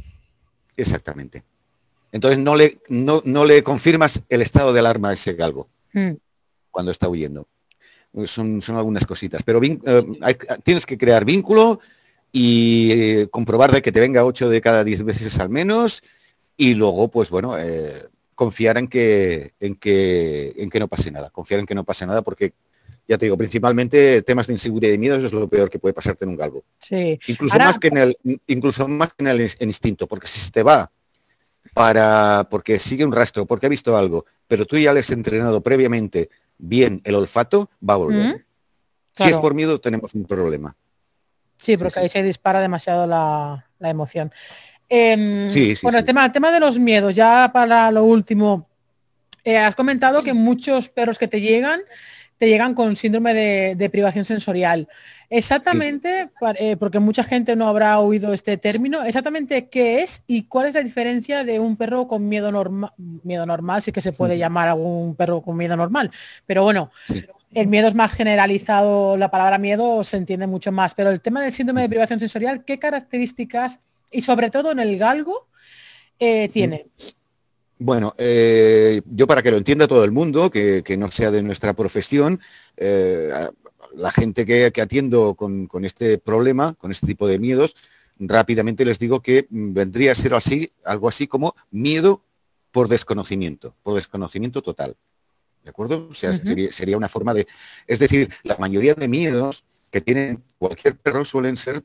[0.77, 1.43] Exactamente.
[2.13, 6.13] Entonces no le, no, le confirmas el estado de alarma a ese galgo hmm.
[6.71, 7.47] cuando está huyendo.
[8.25, 9.43] Son, son algunas cositas.
[9.43, 10.07] Pero eh,
[10.63, 11.81] tienes que crear vínculo
[12.33, 16.03] y eh, comprobar de que te venga 8 de cada 10 veces al menos
[16.57, 17.93] y luego, pues bueno, eh,
[18.35, 21.29] confiar en que, en, que, en que no pase nada.
[21.31, 22.55] Confiar en que no pase nada porque
[23.09, 25.95] ya te digo, principalmente temas de inseguridad y miedo, eso es lo peor que puede
[25.95, 26.65] pasarte en un galgo.
[26.81, 27.19] Sí.
[27.29, 30.63] Incluso, más que en el, incluso más que en el instinto, porque si se te
[30.63, 30.91] va
[31.73, 35.61] para, porque sigue un rastro, porque ha visto algo, pero tú ya le has entrenado
[35.61, 38.47] previamente bien el olfato, va a volver.
[39.15, 40.77] Si es por miedo, tenemos un problema.
[41.59, 44.33] Sí, porque ahí se dispara demasiado la, emoción.
[44.89, 45.49] Em,
[45.83, 48.69] bueno, el tema, el tema de los miedos, ya para lo último,
[49.43, 51.81] eh, has comentado que muchos perros que te llegan
[52.39, 54.89] te llegan con síndrome de, privación sensorial.
[55.28, 60.66] Exactamente, eh, porque mucha gente no habrá oído este término, exactamente qué es y cuál
[60.66, 64.39] es la diferencia de un perro con miedo normal, miedo normal, sí que se puede
[64.39, 66.12] llamar a un perro con miedo normal,
[66.47, 66.93] pero bueno,
[67.53, 71.43] el miedo es más generalizado, la palabra miedo se entiende mucho más, pero el tema
[71.43, 73.80] del síndrome de privación sensorial, ¿qué características
[74.12, 75.49] y sobre todo en el galgo
[76.20, 76.87] eh, tiene?
[77.79, 81.74] Bueno, eh, yo para que lo entienda todo el mundo, que, no sea de nuestra
[81.74, 82.41] profesión,
[82.77, 83.29] eh,
[83.95, 87.74] la gente que, atiendo con, este problema, con este tipo de miedos,
[88.18, 92.22] rápidamente les digo que vendría a ser así, algo así como miedo
[92.72, 94.97] por desconocimiento, por desconocimiento total.
[95.62, 96.09] ¿De acuerdo?
[96.11, 97.47] O sea, sería, una forma de...
[97.87, 101.83] Es decir, la mayoría de miedos que tienen cualquier perro suelen ser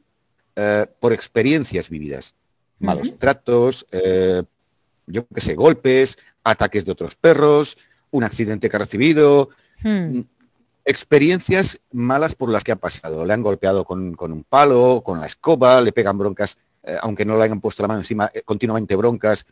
[0.55, 2.35] eh, por experiencias vividas.
[2.79, 3.85] Malos tratos,
[5.11, 7.77] yo qué sé, golpes, ataques de otros perros,
[8.11, 9.49] un accidente que ha recibido,
[9.83, 10.17] hmm.
[10.17, 10.27] mm,
[10.85, 13.25] experiencias malas por las que ha pasado.
[13.25, 17.37] Le han golpeado con, un palo, con la escoba, le pegan broncas, eh, aunque no
[17.37, 19.45] le hayan puesto la mano encima, eh, continuamente broncas.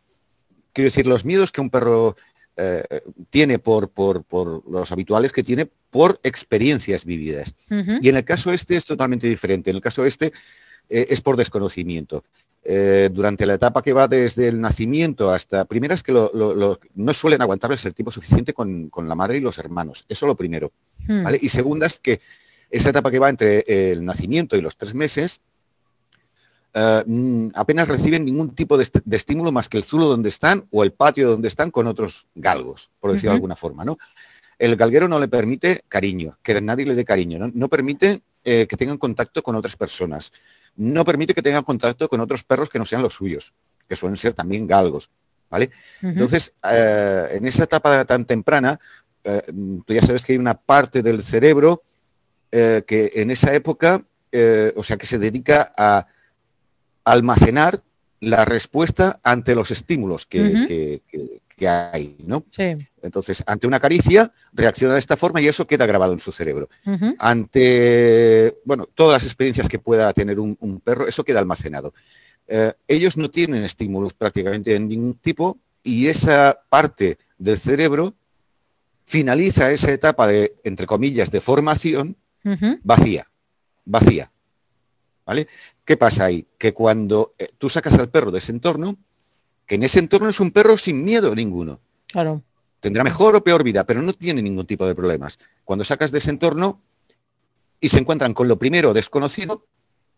[0.74, 2.16] Quiero decir, los miedos que un perro
[2.62, 2.84] eh,
[3.30, 7.56] tiene por, por, los habituales que tiene por experiencias vividas.
[8.02, 9.70] Y en el caso este es totalmente diferente.
[9.70, 10.34] En el caso este
[10.90, 12.26] eh, es por desconocimiento.
[12.62, 15.66] Eh, durante la etapa que va desde el nacimiento hasta...
[15.66, 20.06] Primero es que no suelen aguantarles el tiempo suficiente con, la madre y los hermanos.
[20.10, 20.72] Eso lo primero.
[21.08, 21.26] Hmm.
[21.42, 22.20] Y segunda es que
[22.70, 25.42] esa etapa que va entre el nacimiento y los tres meses
[26.74, 30.84] eh, mm, apenas reciben ningún tipo de, estímulo más que el zulo donde están o
[30.84, 33.84] el patio donde están con otros galgos, por decirlo de alguna forma.
[33.84, 33.98] ¿no?
[34.58, 38.78] El galguero no le permite cariño, que nadie le dé cariño, no, permite eh, que
[38.78, 40.32] tengan contacto con otras personas,
[40.80, 43.54] no permite que tengan contacto con otros perros que no sean los suyos,
[43.88, 45.10] que suelen ser también galgos.
[45.50, 45.72] ¿vale?
[46.02, 48.80] Entonces, eh, en esa etapa tan temprana,
[49.22, 51.84] tú ya sabes que hay una parte del cerebro
[52.52, 54.04] que en esa época,
[54.76, 56.08] o sea, que se dedica a
[57.04, 57.84] almacenar
[58.20, 61.02] la respuesta ante los estímulos que,
[61.68, 62.44] hay, ¿no?
[63.02, 66.70] Entonces, ante una caricia, reacciona de esta forma y eso queda grabado en su cerebro.
[67.18, 71.94] Ante, bueno, todas las experiencias que pueda tener un, perro, eso queda almacenado.
[72.48, 78.16] Eh, ellos no tienen estímulos prácticamente de ningún tipo y esa parte del cerebro
[79.06, 82.18] finaliza esa etapa de, entre comillas, de formación
[82.84, 83.30] vacía,
[83.86, 84.32] vacía.
[85.26, 85.48] ¿Vale?
[85.86, 86.48] ¿Qué pasa ahí?
[86.58, 88.98] Que cuando eh, tú sacas al perro de ese entorno,
[89.70, 91.80] que en ese entorno es un perro sin miedo ninguno.
[92.08, 92.42] Claro.
[92.80, 95.38] Tendrá mejor o peor vida, pero no tiene ningún tipo de problemas.
[95.64, 96.82] Cuando sacas de ese entorno
[97.80, 99.68] y se encuentran con lo primero desconocido,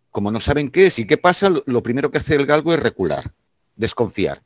[0.10, 2.80] como no saben qué es y qué pasa, lo primero que hace el galgo es
[2.80, 3.34] recular,
[3.76, 4.42] desconfiar.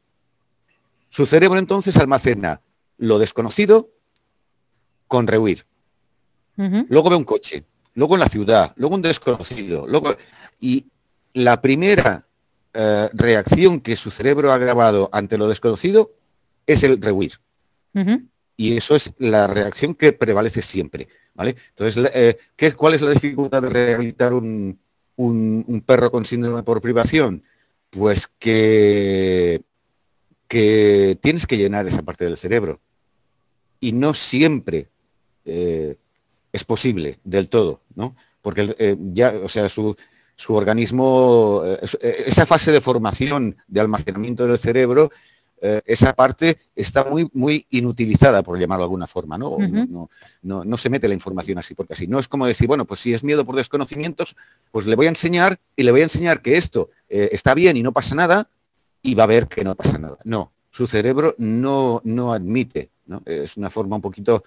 [1.10, 2.62] Su cerebro entonces almacena
[2.98, 3.92] lo desconocido
[5.08, 5.68] con rehuir.
[6.56, 10.16] Luego ve un coche, luego en la ciudad, luego un desconocido, luego...
[10.60, 10.88] Y
[11.34, 12.26] la primera
[12.76, 16.12] eh, reacción que su cerebro ha grabado ante lo desconocido
[16.68, 17.34] es el rehuir.
[18.58, 21.08] Y eso es la reacción que prevalece siempre.
[21.34, 21.56] ¿vale?
[21.70, 24.78] Entonces, eh, ¿qué, ¿cuál es la dificultad de rehabilitar un,
[25.86, 27.42] perro con síndrome por privación?
[27.90, 29.62] Pues que,
[30.50, 32.82] que tienes que llenar esa parte del cerebro.
[33.80, 34.90] Y no siempre
[35.46, 35.96] eh,
[36.52, 38.16] es posible del todo, ¿no?
[38.42, 39.96] Porque ya, o sea, su,
[40.36, 45.10] su organismo, eh, eh, esa fase de formación, de almacenamiento del cerebro,
[45.62, 49.58] eh, esa parte está muy, muy inutilizada, por llamarlo de alguna forma, ¿no?
[50.44, 50.78] ¿no?
[50.78, 52.08] se mete la información así porque así.
[52.08, 54.36] No es como decir, bueno, pues si es miedo por desconocimientos,
[54.72, 57.84] pues le voy a enseñar y le voy a enseñar que esto está bien y
[57.84, 58.50] no pasa nada
[59.02, 60.18] y va a ver que no pasa nada.
[60.26, 63.24] No, su cerebro no, no admite, ¿no?
[63.26, 64.44] Es una forma un poquito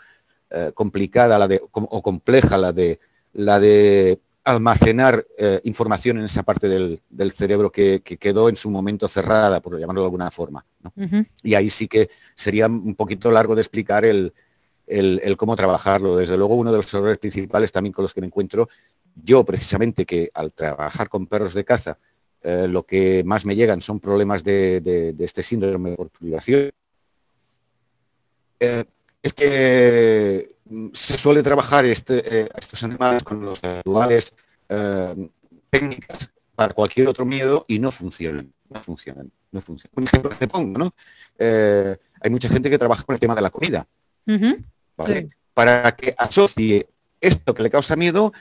[0.74, 3.00] complicada la de, o compleja la de,
[3.32, 9.06] la de almacenar eh, información en esa parte del, cerebro que, quedó en su momento
[9.06, 10.64] cerrada, por llamarlo de alguna forma.
[11.42, 14.32] Y ahí sí que sería un poquito largo de explicar el,
[15.36, 16.16] cómo trabajarlo.
[16.16, 18.70] Desde luego, uno de los errores principales también con los que me encuentro,
[19.22, 21.98] yo precisamente que al trabajar con perros de caza,
[22.42, 26.70] eh, lo que más me llegan son problemas de, este síndrome por privación.
[28.60, 28.84] Eh,
[29.22, 30.56] es que
[30.92, 34.34] se suele trabajar este, eh, estos animales con los actuales
[34.68, 35.28] eh,
[35.70, 38.52] técnicas para cualquier otro miedo y no funcionan.
[38.68, 39.30] No funcionan.
[39.50, 39.92] No funcionan.
[39.96, 40.90] Un ejemplo que te pongo, ¿no?
[41.38, 43.86] Eh, hay mucha gente que trabaja con el tema de la comida.
[45.54, 46.88] Para que asocie
[47.20, 48.32] esto que le causa miedo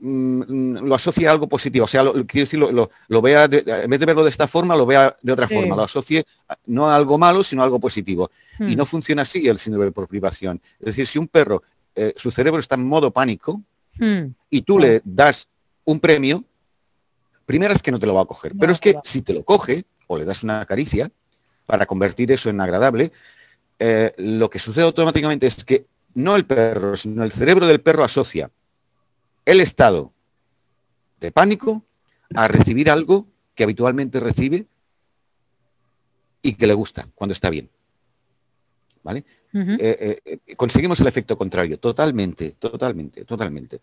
[0.00, 1.84] lo asocia a algo positivo.
[1.84, 4.86] O sea, lo, quiero decir, lo, vea, en vez de verlo de esta forma, lo
[4.86, 5.76] vea de otra forma.
[5.76, 6.24] Lo asocie
[6.66, 8.30] no a algo malo, sino a algo positivo.
[8.58, 8.76] Y hmm.
[8.76, 10.60] no funciona así el síndrome por privación.
[10.78, 11.62] Es decir, si un perro,
[11.94, 13.62] eh, su cerebro está en modo pánico
[13.98, 14.24] hmm.
[14.50, 15.48] y tú le das
[15.84, 16.44] un premio,
[17.46, 18.52] primero es que no te lo va a coger.
[18.58, 21.10] pero es que si te lo coge o le das una caricia
[21.64, 23.12] para convertir eso en agradable,
[23.78, 28.04] eh, lo que sucede automáticamente es que no el perro, sino el cerebro del perro
[28.04, 28.50] asocia
[29.46, 30.12] el estado
[31.20, 31.86] de pánico
[32.34, 34.66] a recibir algo que habitualmente recibe
[36.42, 37.70] y que le gusta cuando está bien.
[39.02, 39.24] ¿Vale?
[39.54, 43.80] Eh, eh, eh, conseguimos el efecto contrario, totalmente, totalmente, totalmente.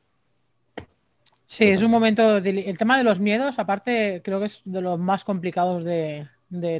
[1.45, 4.99] Sí, es un momento, el tema de los miedos, aparte, creo que es de los
[4.99, 6.28] más complicados de,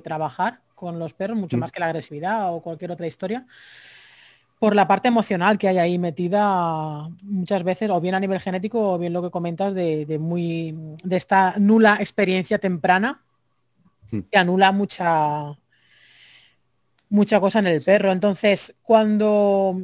[0.04, 1.60] trabajar con los perros, mucho mm.
[1.60, 3.48] más que la agresividad o cualquier otra historia
[4.64, 8.94] por la parte emocional que hay ahí metida muchas veces, o bien a nivel genético,
[8.94, 13.26] o bien lo que comentas de, muy de esta nula experiencia temprana
[14.10, 14.20] hmm.
[14.32, 15.58] que anula mucha
[17.10, 18.14] mucha cosa en el perro.
[18.14, 19.82] Entonces, cuando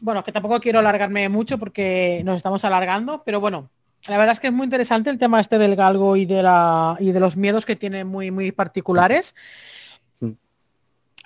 [0.00, 3.68] bueno, que tampoco quiero alargarme mucho porque nos estamos alargando, pero bueno,
[4.06, 6.96] la verdad es que es muy interesante el tema este del galgo y de la
[7.00, 9.34] y de los miedos que tiene muy muy particulares.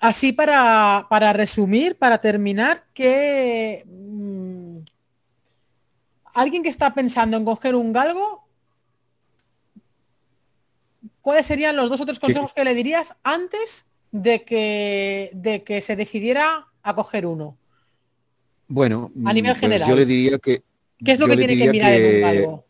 [0.00, 4.78] Así para, para resumir, para terminar, que mm,
[6.34, 8.46] alguien que está pensando en coger un galgo,
[11.20, 15.96] ¿cuáles serían los dos otros consejos que le dirías antes de que, de que se
[15.96, 17.58] decidiera a coger uno?
[18.68, 19.88] Bueno, a nivel pues general.
[19.88, 20.62] yo le diría que...
[21.04, 22.64] ¿Qué es lo que tiene que mirar en un galgo?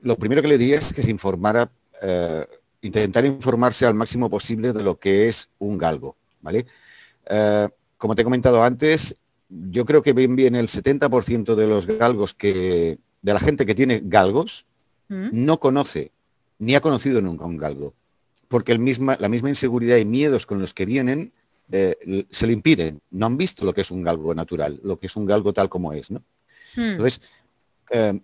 [0.00, 1.70] Lo primero que le diría es que se informara,
[2.02, 2.46] eh,
[2.82, 6.66] intentar informarse al máximo posible de lo que es un galgo, ¿vale?
[7.28, 9.16] Eh, como te he comentado antes,
[9.48, 13.74] yo creo que bien bien el 70% de los galgos que, de la gente que
[13.74, 14.66] tiene galgos,
[15.08, 15.28] ¿Mm?
[15.32, 16.12] no conoce
[16.58, 17.94] ni ha conocido nunca un galgo,
[18.48, 21.32] porque el misma, la misma inseguridad y miedos con los que vienen
[21.70, 23.00] eh, se lo impiden.
[23.10, 25.68] No han visto lo que es un galgo natural, lo que es un galgo tal
[25.68, 26.10] como es.
[26.10, 26.20] ¿no?
[26.76, 26.80] Mm.
[26.80, 27.20] Entonces,
[27.90, 28.20] eh,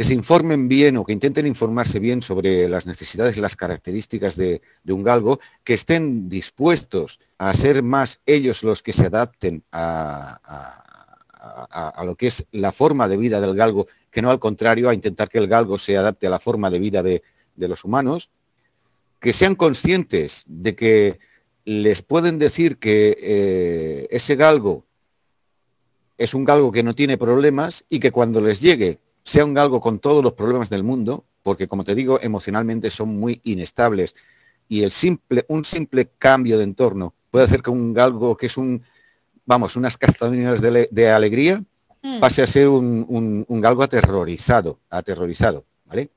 [0.00, 4.34] que se informen bien o que intenten informarse bien sobre las necesidades y las características
[4.34, 10.40] de, un galgo, que estén dispuestos a ser más ellos los que se adapten a-
[11.68, 14.94] a lo que es la forma de vida del galgo, que no al contrario a
[14.94, 17.22] intentar que el galgo se adapte a la forma de vida de,
[17.56, 18.30] de los humanos,
[19.18, 21.18] que sean conscientes de que
[21.66, 24.86] les pueden decir que eh, ese galgo
[26.16, 29.80] es un galgo que no tiene problemas y que cuando les llegue sea un galgo
[29.80, 34.14] con todos los problemas del mundo, porque como te digo, emocionalmente son muy inestables
[34.68, 38.56] y el simple, un simple cambio de entorno puede hacer que un galgo que es
[38.56, 38.82] un,
[39.46, 41.62] vamos, unas castañas de, le- de alegría
[42.02, 42.18] Mm.
[42.18, 46.08] pase a ser un, un- un galgo aterrorizado, aterrorizado, ¿vale?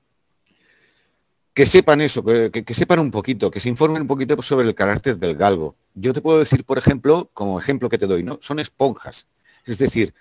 [1.53, 4.65] Que sepan eso, que, que- que sepan un poquito, que se informen un poquito sobre
[4.67, 5.75] el carácter del galgo.
[5.93, 8.39] Yo te puedo decir, por ejemplo, como ejemplo que te doy, ¿no?
[8.41, 9.27] Son esponjas.
[9.65, 10.13] Es decir,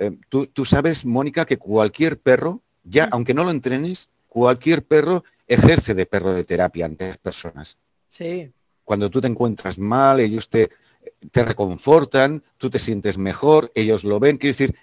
[0.00, 5.22] eh, tú, tú sabes, Mónica, que cualquier perro, ya, aunque no lo entrenes, cualquier perro
[5.46, 7.76] ejerce de perro de terapia ante las personas
[8.08, 8.50] Sí.
[8.84, 10.70] cuando tú te encuentras mal, ellos te,
[11.30, 14.36] te reconfortan, tú te sientes mejor, ellos lo ven.
[14.36, 14.74] Quiero decir,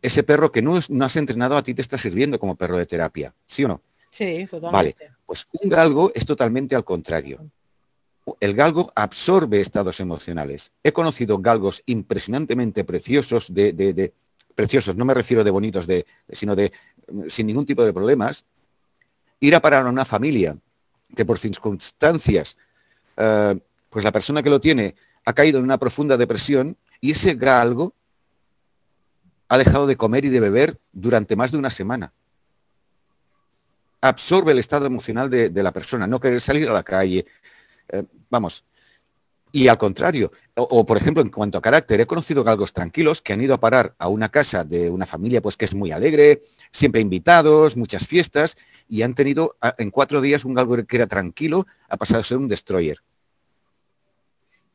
[0.00, 2.76] ese perro que no, es- no has entrenado a ti te está sirviendo como perro
[2.78, 3.80] de terapia, ¿sí o no?
[4.10, 5.10] Sí, totalmente.
[5.26, 7.48] Pues un galgo es totalmente al contrario.
[8.40, 10.70] El galgo absorbe estados emocionales.
[10.84, 14.12] He conocido galgos impresionantemente preciosos, de, de- de-
[14.54, 16.72] preciosos, no me refiero de bonitos, de, sino de
[17.28, 18.44] sin ningún tipo de problemas,
[19.40, 20.56] ir a parar a una familia
[21.14, 22.56] que por circunstancias,
[23.16, 23.58] eh,
[23.90, 24.94] pues la persona que lo tiene
[25.24, 27.94] ha caído en una profunda depresión y ese galgo
[29.48, 32.12] ha dejado de comer y de beber durante más de una semana
[34.02, 37.24] absorbe el estado emocional de, de la persona, no querer salir a la calle.
[37.88, 38.64] Eh, vamos.
[39.54, 43.20] Y al contrario, o, o, por ejemplo, en cuanto a carácter, he conocido galgos tranquilos
[43.20, 45.92] que han ido a parar a una casa de una familia pues que es muy
[45.92, 46.40] alegre,
[46.72, 48.56] siempre invitados, muchas fiestas,
[48.88, 52.38] y han tenido en cuatro días un galgo que era tranquilo ha pasado a ser
[52.38, 52.96] un destroyer.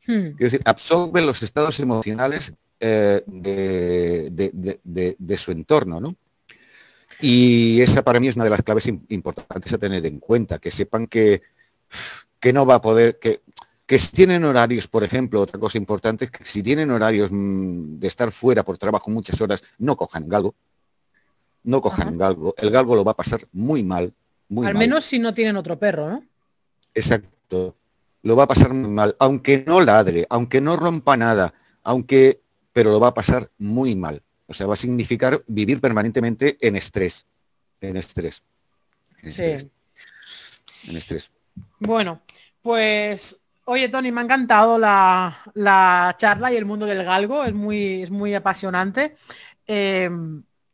[0.06, 0.30] Hmm.
[0.36, 6.14] Quiero decir, absorbe los estados emocionales eh, de, de- de- su entorno, ¿no?
[7.20, 10.60] Y esa para mí es una de las claves im- importantes a tener en cuenta,
[10.60, 11.42] que sepan que,
[12.38, 13.40] que no va a poder, que,
[13.88, 17.98] que si tienen horarios, por ejemplo, otra cosa importante es que si tienen horarios mm,
[17.98, 20.54] de estar fuera por trabajo muchas horas, no cojan galgo,
[21.64, 22.16] no cojan Ajá.
[22.18, 24.12] galgo, el galgo lo va a pasar muy mal,
[24.50, 24.80] muy Al mal.
[24.80, 26.22] menos si no tienen otro perro, ¿no?
[26.94, 27.76] Exacto.
[28.22, 32.42] Lo va a pasar muy mal, aunque no ladre, aunque no rompa nada, aunque,
[32.74, 34.22] pero lo va a pasar muy mal.
[34.46, 37.26] O sea, va a significar vivir permanentemente en estrés,
[37.80, 38.42] en estrés,
[39.22, 40.90] en estrés, Sí.
[40.90, 41.30] en estrés.
[41.78, 42.20] Bueno,
[42.60, 43.36] pues
[43.70, 48.02] oye Tony, me ha encantado la, la charla y el mundo del galgo, es muy,
[48.02, 49.14] es muy apasionante.
[49.66, 50.08] Eh,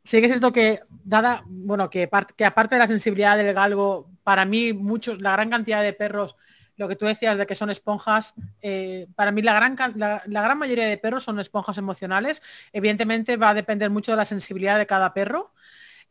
[0.05, 3.53] sí que es cierto que, dada, bueno, que, par- que aparte de la sensibilidad del
[3.53, 6.37] galgo, para mí muchos, la gran cantidad de perros,
[6.77, 10.43] lo que tú decías de que son esponjas, eh, para mí la gran, la, la
[10.43, 12.43] gran mayoría de perros son esponjas emocionales.
[12.73, 15.53] Evidentemente va a depender mucho de la sensibilidad de cada perro.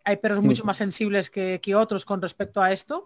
[0.03, 3.05] Hay perros mucho más sensibles que, que otros con respecto a esto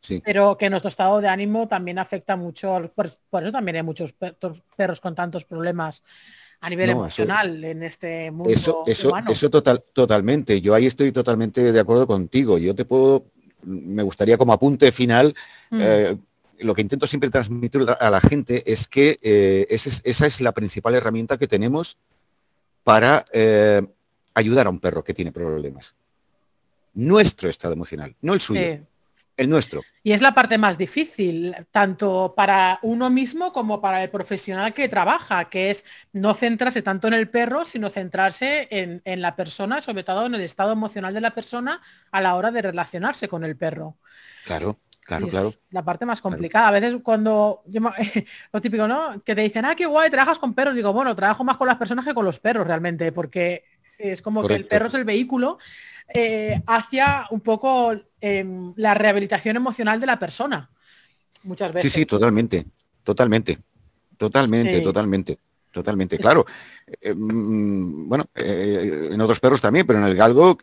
[0.00, 0.22] Sí.
[0.24, 4.12] pero que nuestro estado de ánimo también afecta mucho, por, por eso también hay muchos
[4.12, 6.02] perros, perros con tantos problemas
[6.60, 9.30] a nivel No, eso- emocional en este mundo Eso, eso, humano.
[9.30, 10.60] eso total, totalmente.
[10.60, 12.58] Yo ahí estoy totalmente de acuerdo contigo.
[12.58, 13.26] Yo te puedo,
[13.62, 15.34] me gustaría como apunte final,
[15.70, 16.16] Mm, eh,
[16.60, 20.52] lo que intento siempre transmitir a la gente es que eh, es- esa es la
[20.52, 21.96] principal herramienta que tenemos
[22.82, 23.82] para eh,
[24.34, 25.94] ayudar a un perro que tiene problemas.
[26.94, 28.80] Nuestro estado emocional, no el suyo, sí.
[29.38, 29.82] El nuestro.
[30.02, 34.88] Y es la parte más difícil, tanto para uno mismo como para el profesional que
[34.88, 39.80] trabaja, que es no centrarse tanto en el perro, sino centrarse en, en la persona,
[39.80, 41.80] sobre todo en el estado emocional de la persona
[42.10, 43.96] a la hora de relacionarse con el perro.
[44.44, 44.78] Claro,
[45.08, 45.50] Claro, claro.
[45.70, 46.68] La parte más complicada.
[46.68, 47.62] A veces cuando,
[48.52, 49.22] lo típico, ¿no?
[49.24, 50.74] Que te dicen, ah, qué guay, trabajas con perros.
[50.74, 53.64] Digo, bueno, trabajo más con las personas que con los perros realmente, porque
[53.96, 55.58] es como que el perro es el vehículo
[56.12, 60.70] eh, hacia un poco em, la rehabilitación emocional de la persona.
[61.44, 61.92] Muchas veces.
[61.92, 62.66] Sí, sí, totalmente,
[63.02, 63.58] totalmente,
[64.16, 65.38] totalmente, totalmente.
[65.70, 66.46] Totalmente, claro.
[67.00, 70.58] Eh, mm, bueno, eh, en otros perros también, pero en el galgo,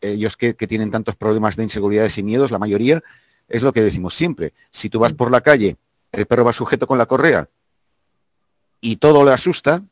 [0.00, 3.02] ellos que, que, tienen tantos problemas de inseguridades y miedos, la mayoría,
[3.48, 4.52] es lo que decimos siempre.
[4.70, 5.76] Si tú vas por la calle,
[6.12, 7.48] el perro va sujeto con la correa
[8.80, 9.82] y todo le asusta,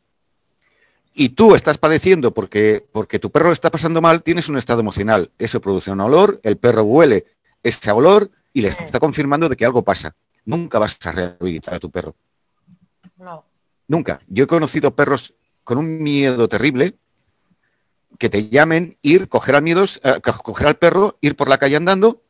[1.16, 5.30] y tú estás padeciendo porque, porque tu perro está pasando mal, tienes un estado emocional.
[5.38, 7.24] Eso produce un olor, el perro huele
[7.62, 10.14] ese olor y le está confirmando de que algo pasa.
[10.44, 12.14] Nunca vas a rehabilitar a tu perro.
[13.16, 13.44] No.
[13.88, 14.20] Nunca.
[14.28, 16.94] Yo he conocido perros con un miedo terrible
[18.18, 21.76] que te llamen, ir, coger al, miedos, eh, coger al perro, ir por la calle
[21.76, 22.22] andando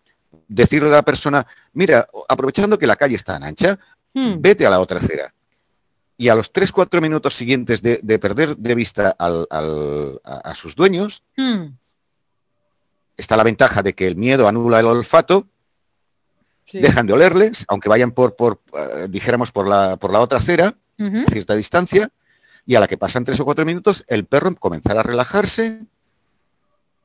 [0.49, 3.78] decirle a la persona, mira, aprovechando que la calle está ancha,
[4.14, 4.34] hmm.
[4.39, 5.32] vete a la otra acera.
[6.19, 11.67] Y a los 3-4 minutos siguientes de, perder de vista a, sus dueños, hmm.
[13.17, 15.47] está la ventaja de que el miedo anula el olfato,
[16.73, 20.75] dejan de olerles, aunque vayan por, por eh, dijéramos, por la, por la otra acera,
[20.99, 22.09] a cierta distancia,
[22.64, 25.87] y a la que pasan 3 o 4 minutos, el perro comenzará a relajarse,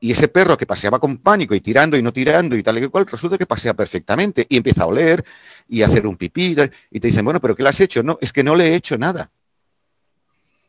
[0.02, 2.88] y ese perro que paseaba con pánico y tirando y no tirando y tal y
[2.88, 5.24] cual, resulta que pasea perfectamente y empieza a oler
[5.68, 6.56] y a hacer un pipí
[6.90, 8.02] y te dicen, bueno, pero ¿qué le has hecho?
[8.02, 9.30] No, es que no le he hecho nada.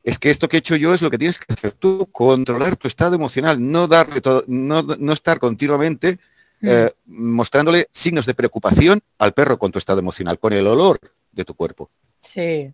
[0.04, 2.76] Es que esto que he hecho yo es lo que tienes que hacer tú, controlar
[2.76, 6.20] tu estado emocional, no darle todo, no, no estar continuamente
[6.62, 6.68] mm.
[6.70, 11.00] eh, mostrándole signos de preocupación al perro con tu estado emocional, con el olor
[11.32, 11.90] de tu cuerpo.
[12.22, 12.72] Sí,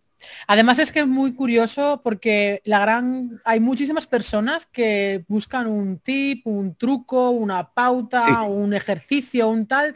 [0.48, 6.00] Además es que es muy curioso porque la gran hay muchísimas personas que buscan un
[6.00, 9.96] tip, un truco, una pauta, un ejercicio, un tal.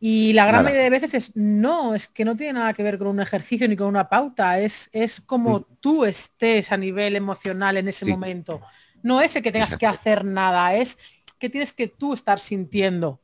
[0.00, 2.98] Y la gran mayoría de veces es no, es que no tiene nada que ver
[2.98, 7.76] con un ejercicio ni con una pauta, es, es como tú estés a nivel emocional
[7.76, 8.60] en ese momento.
[9.02, 10.98] No es que tengas que hacer nada, es
[11.38, 13.20] que tienes que tú estar sintiendo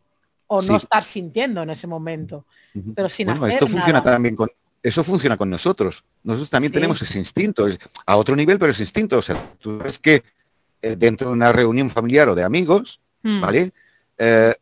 [0.47, 2.47] o no estar sintiendo en ese momento.
[2.95, 4.49] Pero sin bueno, esto funciona también con,
[4.85, 6.05] eso funciona con nosotros.
[6.22, 7.66] Nosotros también tenemos ese instinto,
[8.05, 9.16] a otro nivel, pero ese instinto.
[9.16, 10.22] O sea, tú ves que
[10.82, 13.41] eh, dentro de una reunión familiar o de amigos, hmm.
[13.41, 13.72] ¿vale?
[14.18, 14.55] Eh,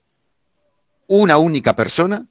[1.08, 2.24] una única persona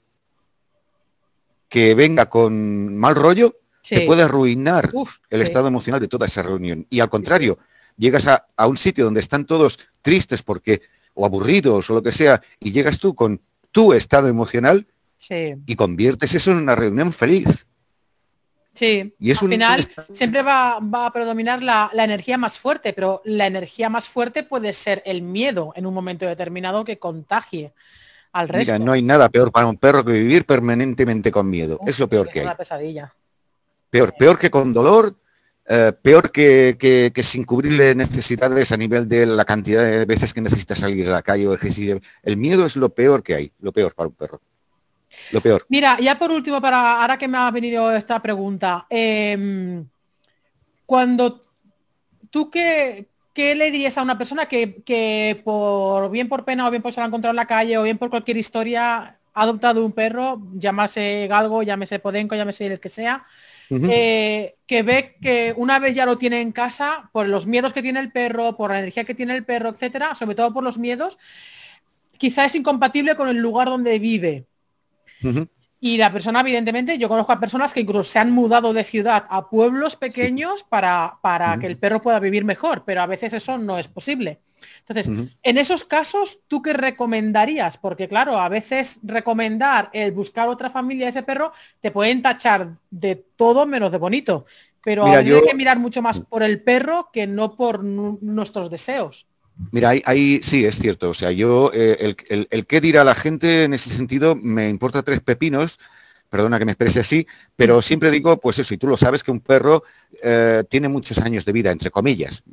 [1.67, 4.89] que venga con mal rollo te puede arruinar
[5.29, 6.87] el estado emocional de toda esa reunión.
[6.89, 7.59] Y al contrario,
[7.97, 10.81] llegas a, a, un sitio donde están todos tristes porque
[11.13, 14.87] o aburridos o lo que sea, y llegas tú con tu estado emocional
[15.29, 17.67] y conviertes eso en una reunión feliz.
[18.73, 23.45] Sí, y es al final siempre va, a predominar la, energía más fuerte, pero la
[23.45, 27.73] energía más fuerte puede ser el miedo en un momento determinado que contagie
[28.31, 28.71] al resto.
[28.71, 31.79] Mira, no hay nada peor para un perro que vivir permanentemente con miedo.
[31.85, 32.45] es lo peor que hay.
[32.45, 33.13] Una pesadilla.
[33.89, 35.17] Peor, peor que con dolor,
[35.67, 40.75] eh, peor que, sin cubrirle necesidades a nivel de la cantidad de veces que necesita
[40.75, 41.99] salir a la calle o ejercicio.
[42.23, 44.41] El miedo es lo peor que hay, lo peor para un perro.
[45.31, 45.65] Lo peor.
[45.69, 49.85] Mira, ya por último, para ahora que me ha venido esta pregunta, em,
[50.85, 51.41] cuando
[52.29, 56.81] tú qué, ¿qué le dirías a una persona que, por bien por pena o bien
[56.81, 59.85] por se la ha encontrado en la calle o bien por cualquier historia ha adoptado
[59.85, 63.25] un perro, llámase galgo, llámese podenco, llámese el que sea,
[63.69, 67.81] eh, que ve que una vez ya lo tiene en casa, por los miedos que
[67.81, 70.77] tiene el perro, por la energía que tiene el perro, etcétera, sobre todo por los
[70.77, 71.17] miedos,
[72.17, 74.47] quizá es incompatible con el lugar donde vive.
[75.83, 79.25] Y la persona, evidentemente, yo conozco a personas que incluso se han mudado de ciudad
[79.29, 83.57] a pueblos pequeños para, para que el perro pueda vivir mejor, pero a veces eso
[83.57, 84.41] no es posible.
[84.87, 87.77] Entonces, en esos casos, ¿tú qué recomendarías?
[87.77, 92.77] Porque claro, a veces recomendar el buscar otra familia de ese perro te pueden tachar
[92.91, 94.45] de todo menos de bonito.
[94.83, 99.27] Pero hay que mirar mucho más por el perro que no por nuestros deseos.
[99.69, 101.09] Mira, ahí, sí, es cierto.
[101.09, 105.03] O sea, yo, eh, el, el, qué dirá la gente en ese sentido me importa
[105.03, 105.77] tres pepinos,
[106.29, 109.31] perdona que me exprese así, pero siempre digo, pues eso, y tú lo sabes que
[109.31, 109.83] un perro
[110.23, 112.43] eh, tiene muchos años de vida, entre comillas,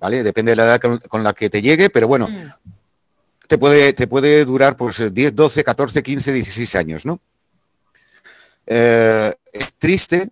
[0.00, 0.22] ¿vale?
[0.22, 2.70] Depende de la edad con, la que te llegue, pero bueno, mm.
[3.46, 7.20] te, puede, te puede durar pues 10, 12, 14, 15, 16 años, ¿no?
[8.66, 10.30] Eh, es triste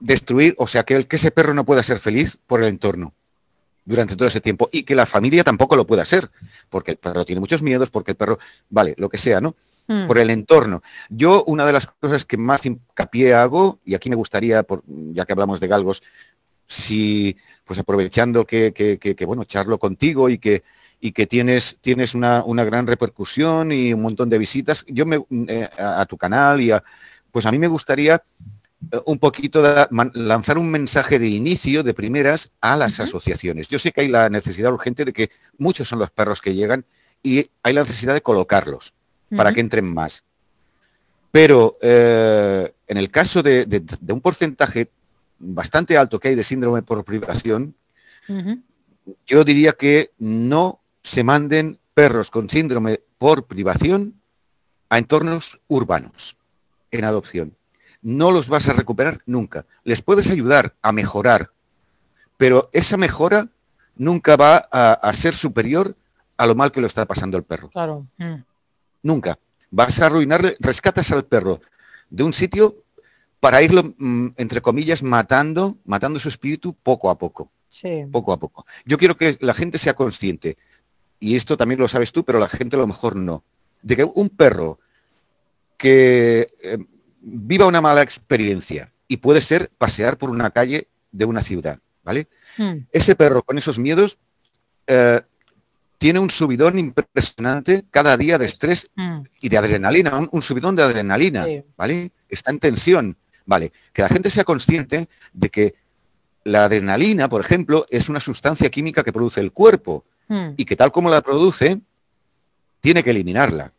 [0.00, 3.14] destruir, o sea, que, que ese perro no pueda ser feliz por el entorno
[3.84, 6.30] durante todo ese tiempo y que la familia tampoco lo pueda ser,
[6.68, 8.38] porque el perro tiene muchos miedos, porque el perro,
[8.70, 9.56] vale, lo que sea, ¿no?
[9.88, 10.06] Hmm.
[10.06, 10.82] Por el entorno.
[11.10, 15.24] Yo una de las cosas que más hincapié hago, y aquí me gustaría, por, ya
[15.24, 16.02] que hablamos de galgos,
[16.66, 20.62] si, pues aprovechando que, que, bueno, charlo contigo y que,
[21.00, 24.84] y que tienes, tienes una, gran repercusión y un montón de visitas.
[24.88, 26.82] Yo me, eh, a, tu canal y a,
[27.30, 28.22] pues a mí me gustaría
[29.06, 29.62] un poquito
[30.14, 33.68] lanzar un mensaje de inicio, de primeras, a las asociaciones.
[33.68, 36.84] Yo sé que hay la necesidad urgente de que muchos son los perros que llegan
[37.22, 38.94] y hay la necesidad de colocarlos
[39.30, 40.24] para que entren más.
[41.30, 44.90] Pero eh, en el caso de, un porcentaje
[45.38, 47.74] bastante alto que hay de síndrome por privación,
[49.26, 54.20] yo diría que no se manden perros con síndrome por privación
[54.90, 56.36] a entornos urbanos
[56.90, 57.56] en adopción.
[58.02, 59.64] No los vas a recuperar nunca.
[59.84, 61.52] Les puedes ayudar a mejorar,
[62.36, 63.48] pero esa mejora
[63.96, 65.96] nunca va a, ser superior
[66.36, 67.70] a lo mal que lo está pasando el perro.
[67.70, 68.06] Claro.
[68.18, 68.42] Mm.
[69.02, 69.38] Nunca.
[69.70, 71.60] Vas a arruinarle, rescatas al perro
[72.10, 72.76] de un sitio
[73.40, 77.50] para irlo, mm, entre comillas, matando, matando su espíritu poco a poco.
[77.68, 78.04] Sí.
[78.10, 78.66] Poco a poco.
[78.84, 80.58] Yo quiero que la gente sea consciente,
[81.18, 83.44] y esto también lo sabes tú, pero la gente a lo mejor no,
[83.80, 84.78] de que un perro
[85.76, 86.78] que eh,
[87.22, 92.26] viva una mala experiencia y puede ser pasear por una calle de una ciudad, ¿vale?
[92.58, 92.78] Hmm.
[92.90, 94.18] Ese perro con esos miedos
[94.86, 95.20] eh,
[95.98, 99.20] tiene un subidón impresionante cada día de estrés hmm.
[99.40, 101.46] y de adrenalina, un, subidón de adrenalina,
[101.76, 102.10] ¿vale?
[102.28, 103.16] Está en tensión.
[103.44, 105.74] Vale, que la gente sea consciente de que
[106.44, 110.50] la adrenalina, por ejemplo, es una sustancia química que produce el cuerpo hmm.
[110.56, 111.80] y que tal como la produce,
[112.80, 113.72] tiene que eliminarla.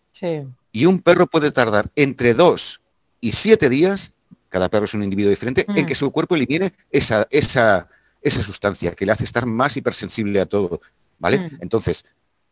[0.71, 2.82] Y un perro puede tardar entre dos
[3.23, 4.11] y siete días,
[4.49, 5.85] cada perro es un individuo diferente, en hmm.
[5.85, 7.87] que su cuerpo elimine esa, esa,
[8.21, 10.81] esa sustancia que le hace estar más hipersensible a todo.
[11.19, 11.39] ¿Vale?
[11.39, 11.57] Hmm.
[11.61, 12.03] Entonces,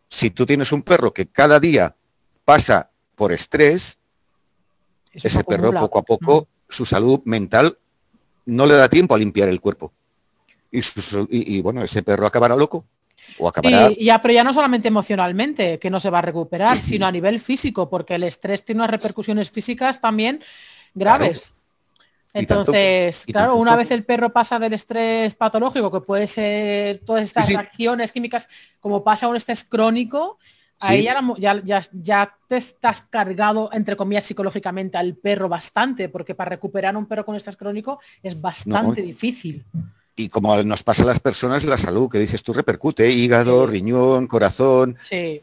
[0.07, 1.93] si tú tienes un perro que cada día
[2.45, 3.97] pasa por estrés,
[5.11, 7.77] ese perro poco a poco su salud mental
[8.45, 9.91] no le da tiempo a limpiar el cuerpo.
[10.71, 12.85] Y, bueno, ese perro acabará loco.
[13.37, 13.91] O acabará...
[13.91, 17.11] Y, ya, pero ya no solamente emocionalmente, que no se va a recuperar, sino a
[17.11, 20.43] nivel físico, porque el estrés tiene unas repercusiones físicas también
[20.93, 21.53] graves.
[22.33, 27.49] Entonces, claro, una vez el perro pasa del estrés patológico, que puede ser todas estas
[27.49, 28.47] reacciones químicas,
[28.79, 30.37] como pasa un estrés crónico,
[30.81, 31.07] Ahí
[31.37, 31.61] ya,
[31.93, 37.23] ya, te estás cargado, entre comillas, psicológicamente al perro bastante, porque para recuperar un perro
[37.23, 39.63] con estrés crónico es bastante difícil.
[40.15, 44.27] Y como nos pasa a las personas, la salud, que dices tú, repercute, hígado, riñón,
[44.27, 44.97] corazón.
[45.07, 45.41] Sí.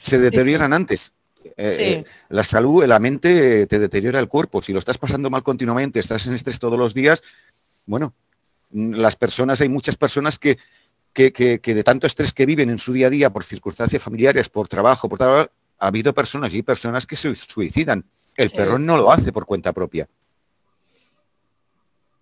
[0.00, 1.12] Se deterioran antes.
[1.44, 4.62] Eh, eh, la salud, la mente te deteriora el cuerpo.
[4.62, 7.22] Si lo estás pasando mal continuamente, estás en estrés todos los días,
[7.86, 8.14] bueno,
[8.72, 10.58] las personas, hay muchas personas que
[11.16, 14.68] que, de tanto estrés que viven en su día a día por circunstancias familiares, por
[14.68, 18.04] trabajo, por trabajo, ha habido personas y personas que se suicidan.
[18.36, 20.06] El perro no lo hace por cuenta propia.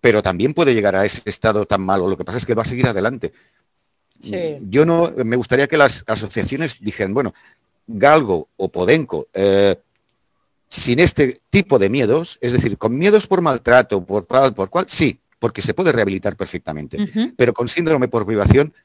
[0.05, 2.07] Pero también puede llegar a ese estado tan malo.
[2.07, 3.33] Lo que pasa es que va a seguir adelante.
[4.69, 7.33] Yo no, me gustaría que las asociaciones dijeran, bueno,
[7.87, 9.75] Galgo o Podenco, eh,
[10.69, 14.85] sin este tipo de miedos, es decir, con miedos por maltrato, por cual, por cual,
[14.87, 16.99] sí, porque se puede rehabilitar perfectamente.
[17.35, 18.75] Pero con síndrome por privación,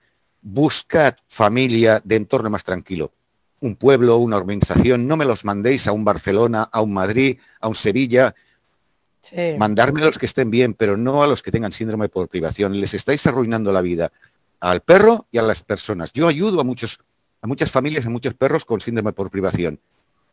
[0.41, 3.13] buscad familia de entorno más tranquilo.
[3.61, 7.69] Un pueblo, una organización, no me los mandéis a un Barcelona, a un Madrid, a
[7.69, 8.35] un Sevilla.
[9.59, 12.81] Mandarme a los que estén bien, pero no a los que tengan síndrome por privación.
[12.81, 14.11] Les estáis arruinando la vida
[14.61, 16.13] al perro y a las personas.
[16.13, 16.99] Yo ayudo a, muchos,
[17.41, 19.81] a muchas familias, a muchos perros con síndrome por privación.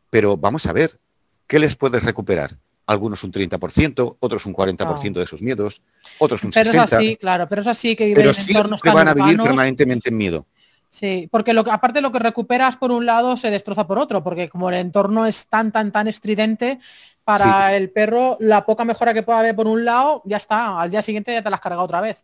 [0.10, 1.00] Pero vamos a ver,
[1.48, 2.58] ¿qué les puedes recuperar?
[2.88, 5.82] algunos un 30%, otros un 40% de sus miedos,
[6.20, 6.54] otros un 60%.
[6.54, 9.38] Pero es así, claro, pero es así que viven en entornos que van a vivir
[9.38, 10.48] permanentemente en miedo.
[10.90, 14.48] Sí, porque lo, aparte lo que recuperas por un lado se destroza por otro, porque
[14.50, 16.80] como el entorno es tan, tan, tan estridente,
[17.28, 20.90] para el perro la poca mejora que pueda haber por un lado, ya está, al
[20.90, 22.24] día siguiente ya te la has cargado otra vez.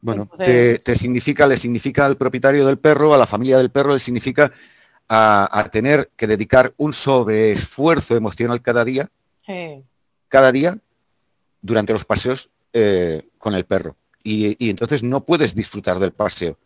[0.00, 3.98] Bueno, te, significa, le significa al propietario del perro, a la familia del perro, le
[3.98, 4.50] significa
[5.08, 9.10] a tener que dedicar un sobreesfuerzo emocional cada día
[10.28, 10.78] cada día
[11.60, 13.96] durante los paseos eh, con el perro.
[14.24, 16.56] Y, entonces no puedes disfrutar del paseo.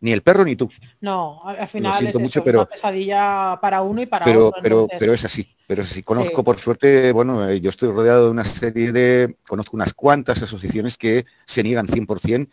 [0.00, 0.70] Ni el perro ni tú.
[1.00, 5.12] No, al final es mucho, pero, una pesadilla para uno y para pero, Pero, pero
[5.12, 6.02] es así, pero es así.
[6.02, 10.40] Conozco, por suerte, bueno, eh, yo estoy rodeado de una serie de, conozco unas cuantas
[10.42, 12.48] asociaciones que se niegan 100%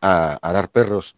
[0.00, 1.14] a, a dar perros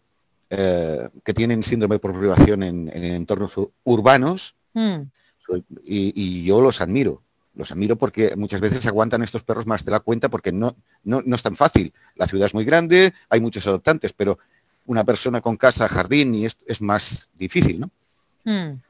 [0.53, 3.55] eh, que tienen síndrome por privación en, entornos
[3.85, 5.03] urbanos hmm.
[5.85, 10.01] y, yo los admiro los admiro porque muchas veces aguantan estos perros más de la
[10.01, 10.75] cuenta porque no,
[11.05, 11.93] no, es tan fácil.
[12.15, 14.39] La ciudad es muy grande, hay muchos adoptantes, pero
[14.85, 17.89] una persona con casa, jardín y esto es más difícil, ¿no?
[18.43, 18.81] Hmm.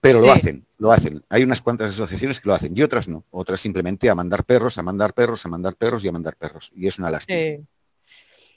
[0.00, 1.22] Pero lo hacen, lo hacen.
[1.28, 3.24] Hay unas cuantas asociaciones que lo hacen y otras no.
[3.30, 6.72] Otras simplemente a mandar perros, a mandar perros, a mandar perros y a mandar perros.
[6.74, 7.64] Y es una lástima.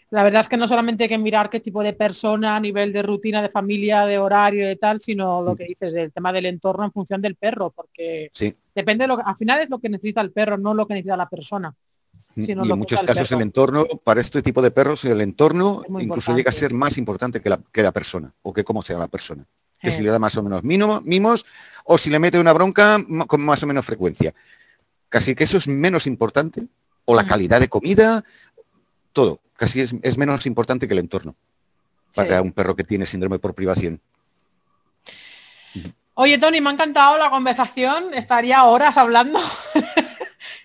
[0.09, 2.93] la verdad es que no solamente hay que mirar qué tipo de persona a nivel
[2.93, 5.57] de rutina, de familia, de horario y tal, sino lo mm.
[5.57, 8.31] que dices del tema del entorno en función del perro, porque
[8.73, 10.93] depende de lo que, al final es lo que necesita el perro, no lo que
[10.93, 11.73] necesita la persona.
[12.37, 16.35] Mm, y en muchos casos el, entorno, para este tipo de perros, el entorno incluso
[16.35, 19.07] llega a ser más importante que la, que la persona o que cómo sea la
[19.07, 19.43] persona.
[19.79, 21.45] Que si le da más o menos mimos
[21.83, 24.33] o si le mete una bronca con más o menos frecuencia.
[25.09, 26.67] Casi que eso es menos importante,
[27.05, 28.23] o la calidad de comida,
[29.13, 29.39] todo.
[29.55, 31.35] Casi es, menos importante que el entorno
[32.13, 33.99] para un perro que tiene síndrome por privación.
[36.13, 38.13] Oye, Tony, me ha encantado la conversación.
[38.13, 39.39] Estaría horas hablando.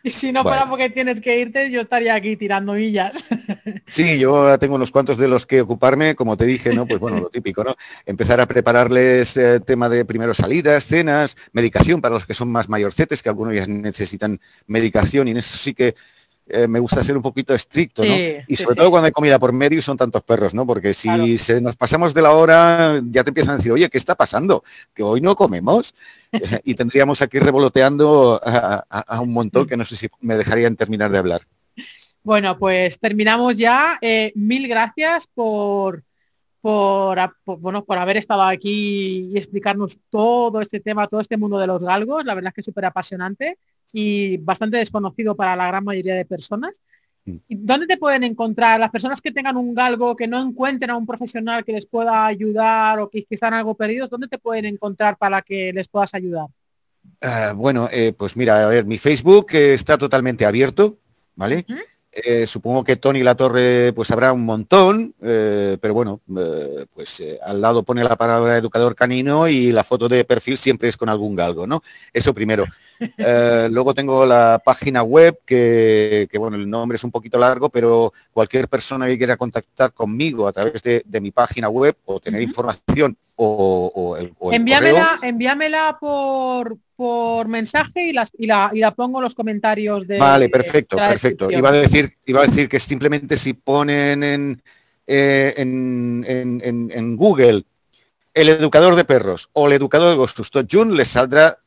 [0.04, 3.12] y si no fuera porque tienes que irte, yo estaría aquí tirando millas.
[3.86, 6.86] sí, yo tengo unos cuantos de los que ocuparme, como te dije, ¿no?
[6.86, 7.74] Pues bueno, lo típico, ¿no?
[8.06, 12.68] Empezar a prepararles eh, tema de primero salidas, cenas, medicación para los que son más
[12.68, 15.94] mayorcetes, que algunos ya necesitan medicación y en eso sí que
[16.52, 18.14] eh, me gusta ser un poquito estricto, ¿no?
[18.46, 20.66] y sobre todo cuando hay comida por medio y son tantos perros, ¿no?
[20.66, 23.96] Porque si se nos pasamos de la hora, ya te empiezan a decir, oye, ¿qué
[23.96, 24.62] está pasando?
[24.94, 25.94] Que hoy no comemos.
[26.64, 31.18] y tendríamos aquí revoloteando a, un montón que no sé si me dejarían terminar de
[31.18, 31.40] hablar.
[32.22, 33.98] Bueno, pues terminamos ya.
[34.00, 36.04] Eh, mil gracias por,
[36.60, 41.66] por, bueno, por haber estado aquí y explicarnos todo este tema, todo este mundo de
[41.66, 42.24] los galgos.
[42.24, 43.58] La verdad es que es súper apasionante
[43.92, 46.80] y bastante desconocido para la gran mayoría de personas.
[47.24, 47.36] Mm.
[47.48, 51.06] ¿Dónde te pueden encontrar las personas que tengan un galgo, que no encuentren a un
[51.06, 54.10] profesional que les pueda ayudar o que, están algo perdidos?
[54.10, 56.46] ¿Dónde te pueden encontrar para que les puedas ayudar?
[57.20, 60.98] Ah, bueno, eh, pues mira, a ver, mi Facebook está totalmente abierto,
[61.36, 61.66] ¿vale?
[62.14, 67.22] Eh, supongo que Tony La Torre pues habrá un montón, eh, pero bueno, eh, pues
[67.42, 71.08] al lado pone la palabra educador canino y la foto de perfil siempre es con
[71.08, 71.82] algún galgo, ¿no?
[72.12, 72.66] Eso primero.
[73.70, 78.68] luego tengo la página web que, bueno, el nombre es un poquito largo, pero cualquier
[78.68, 84.16] persona que quiera contactar conmigo a través de, mi página web o tener información o,
[84.18, 89.34] el, envíamela, envíamela por, por mensaje y, las, y, la, y la pongo en los
[89.34, 91.50] comentarios de Vale, perfecto, perfecto.
[91.50, 94.62] Iba a decir, iba a decir que simplemente si ponen en,
[95.04, 97.64] eh, en, Google
[98.34, 100.38] el educador de perros o el educador de Ghost
[100.70, 101.58] Jun les saldrá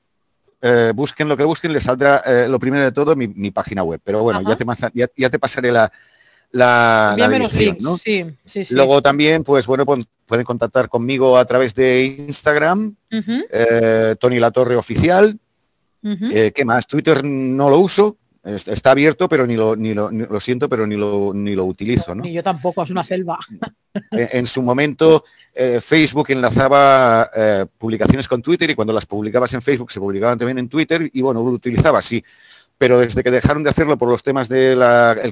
[0.62, 4.00] eh, busquen lo que busquen, les saldrá eh, lo primero de todo mi, página web.
[4.02, 4.66] Pero bueno, ya te,
[5.18, 5.92] ya, te pasaré la,
[6.52, 7.16] la,
[8.70, 14.76] Luego también, pues bueno, pueden contactar conmigo a través de Instagram, eh, Tony La Torre
[14.76, 15.38] Oficial.
[16.04, 16.86] Eh, ¿Qué más?
[16.86, 20.96] Twitter no lo uso, está abierto, pero ni lo, ni lo, lo siento, pero ni
[20.96, 22.14] lo, ni lo utilizo.
[22.14, 22.24] ¿no?
[22.24, 23.40] Ni yo tampoco, es una selva.
[24.12, 25.24] En, su momento
[25.54, 27.30] eh, Facebook enlazaba
[27.78, 31.22] publicaciones con Twitter y cuando las publicabas en Facebook se publicaban también en Twitter y
[31.22, 32.22] bueno, lo utilizaba así
[32.78, 34.80] pero desde que dejaron de hacerlo por los temas del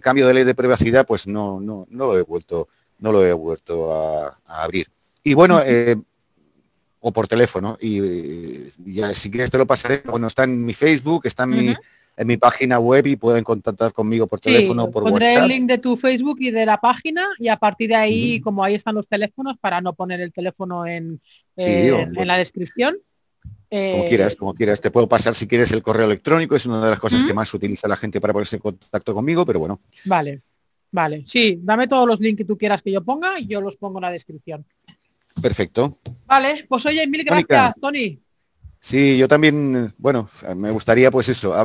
[0.01, 3.33] cambio de ley de privacidad, pues no, no, no lo he vuelto, no lo he
[3.33, 4.87] vuelto a, abrir.
[5.23, 5.95] Y bueno, eh,
[6.99, 8.01] o por teléfono, y,
[8.85, 11.75] ya si quieres te lo pasaré, bueno, está en mi Facebook, está en mi
[12.15, 15.67] en mi página web y pueden contactar conmigo por teléfono o por pondré el link
[15.67, 18.95] de tu Facebook y de la página y a partir de ahí, como ahí están
[18.95, 21.19] los teléfonos, para no poner el teléfono en,
[21.55, 22.97] en la descripción,
[23.73, 24.81] como quieras, como quieras.
[24.81, 27.53] Te puedo pasar si quieres el correo electrónico, es una de las cosas que más
[27.53, 29.81] utiliza la gente para ponerse en contacto conmigo, pero bueno.
[30.05, 30.41] Vale,
[30.91, 31.23] vale.
[31.25, 33.97] Sí, dame todos los links que tú quieras que yo ponga y yo los pongo
[33.97, 34.65] en la descripción.
[35.41, 35.97] Perfecto.
[36.25, 38.19] Vale, pues oye, mil gracias, Tony.
[38.79, 40.27] Sí, yo también, bueno,
[40.57, 41.55] me gustaría pues eso,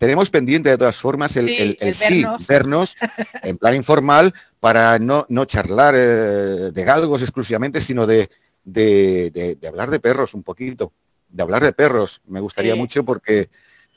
[0.00, 2.96] tenemos pendiente de todas formas el sí, vernos.
[3.44, 8.28] en plan informal para no, no charlar eh, de galgos exclusivamente, sino de,
[8.64, 10.92] de, hablar de perros un poquito
[11.28, 12.20] de hablar de perros.
[12.26, 13.48] Me gustaría mucho porque,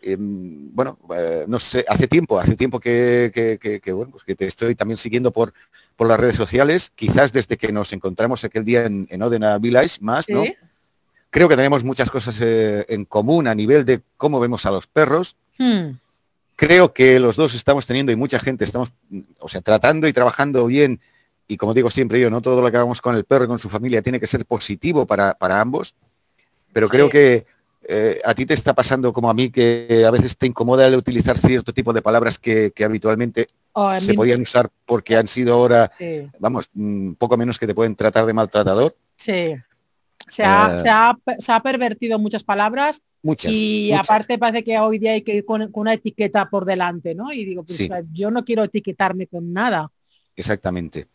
[0.02, 4.76] em, bueno, eh, no sé, hace tiempo, hace tiempo que, bueno, pues que te estoy
[4.76, 5.54] también siguiendo por,
[5.96, 9.98] por las redes sociales, quizás desde que nos encontramos aquel día en, en Odena Village,
[10.02, 10.44] más, ¿no?
[11.32, 14.88] Creo que tenemos muchas cosas eh, en común a nivel de cómo vemos a los
[14.88, 15.36] perros.
[15.58, 15.92] Hmm.
[16.56, 18.92] Creo que los dos estamos teniendo y mucha gente estamos,
[19.40, 21.00] o sea, tratando y trabajando bien.
[21.48, 23.60] Y como digo siempre yo, no todo lo que hagamos con el perro y con
[23.60, 25.96] su familia tiene que ser positivo para, para ambos.
[26.74, 27.46] Pero creo que
[27.88, 30.96] eh, a ti te está pasando como a mí que a veces te incomoda el
[30.96, 35.92] utilizar cierto tipo de palabras que, habitualmente oh, se podían usar porque han sido ahora,
[36.38, 38.96] vamos, mm, poco menos que te pueden tratar de maltratador.
[39.18, 39.56] Sí.
[40.28, 41.60] Se ha, eh.
[41.64, 45.94] pervertido muchas palabras muchas, y aparte parece que hoy día hay que ir con, una
[45.94, 47.32] etiqueta por delante, ¿no?
[47.32, 49.92] Y digo, pues, yo no quiero etiquetarme con nada.
[50.36, 51.08] Exactamente.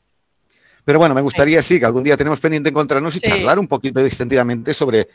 [0.85, 4.03] Pero bueno, me gustaría sí que algún día tenemos pendiente encontrarnos y charlar un poquito
[4.03, 5.09] distintamente sobre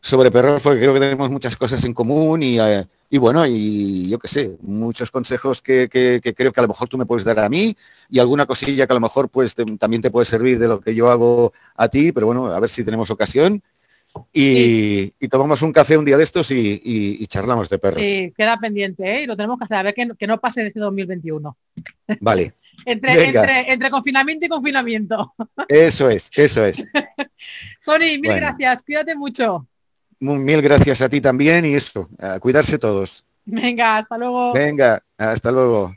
[0.00, 4.08] sobre perros porque creo que tenemos muchas cosas en común y, eh, y bueno, y
[4.08, 7.24] yo qué sé, muchos consejos que, que, creo que a lo mejor tú me puedes
[7.24, 7.76] dar a mí
[8.08, 10.94] y alguna cosilla que a lo mejor pues también te puede servir de lo que
[10.94, 13.62] yo hago a ti, pero bueno, a ver si tenemos ocasión.
[14.32, 18.02] Y, y tomamos un café un día de estos y, y, charlamos de perros.
[18.02, 19.22] Sí, queda pendiente, ¿eh?
[19.22, 21.56] Y lo tenemos que hacer, a ver que, que no pase desde 2021.
[22.18, 22.54] Vale.
[22.86, 25.34] entre, entre, entre, confinamiento y confinamiento.
[25.68, 26.84] Eso es, eso es.
[27.84, 29.68] Tony, mil gracias, cuídate mucho.
[30.20, 33.24] Mil gracias a ti también y eso, a cuidarse todos.
[33.46, 34.52] Venga, hasta luego.
[34.52, 35.94] Venga, hasta luego.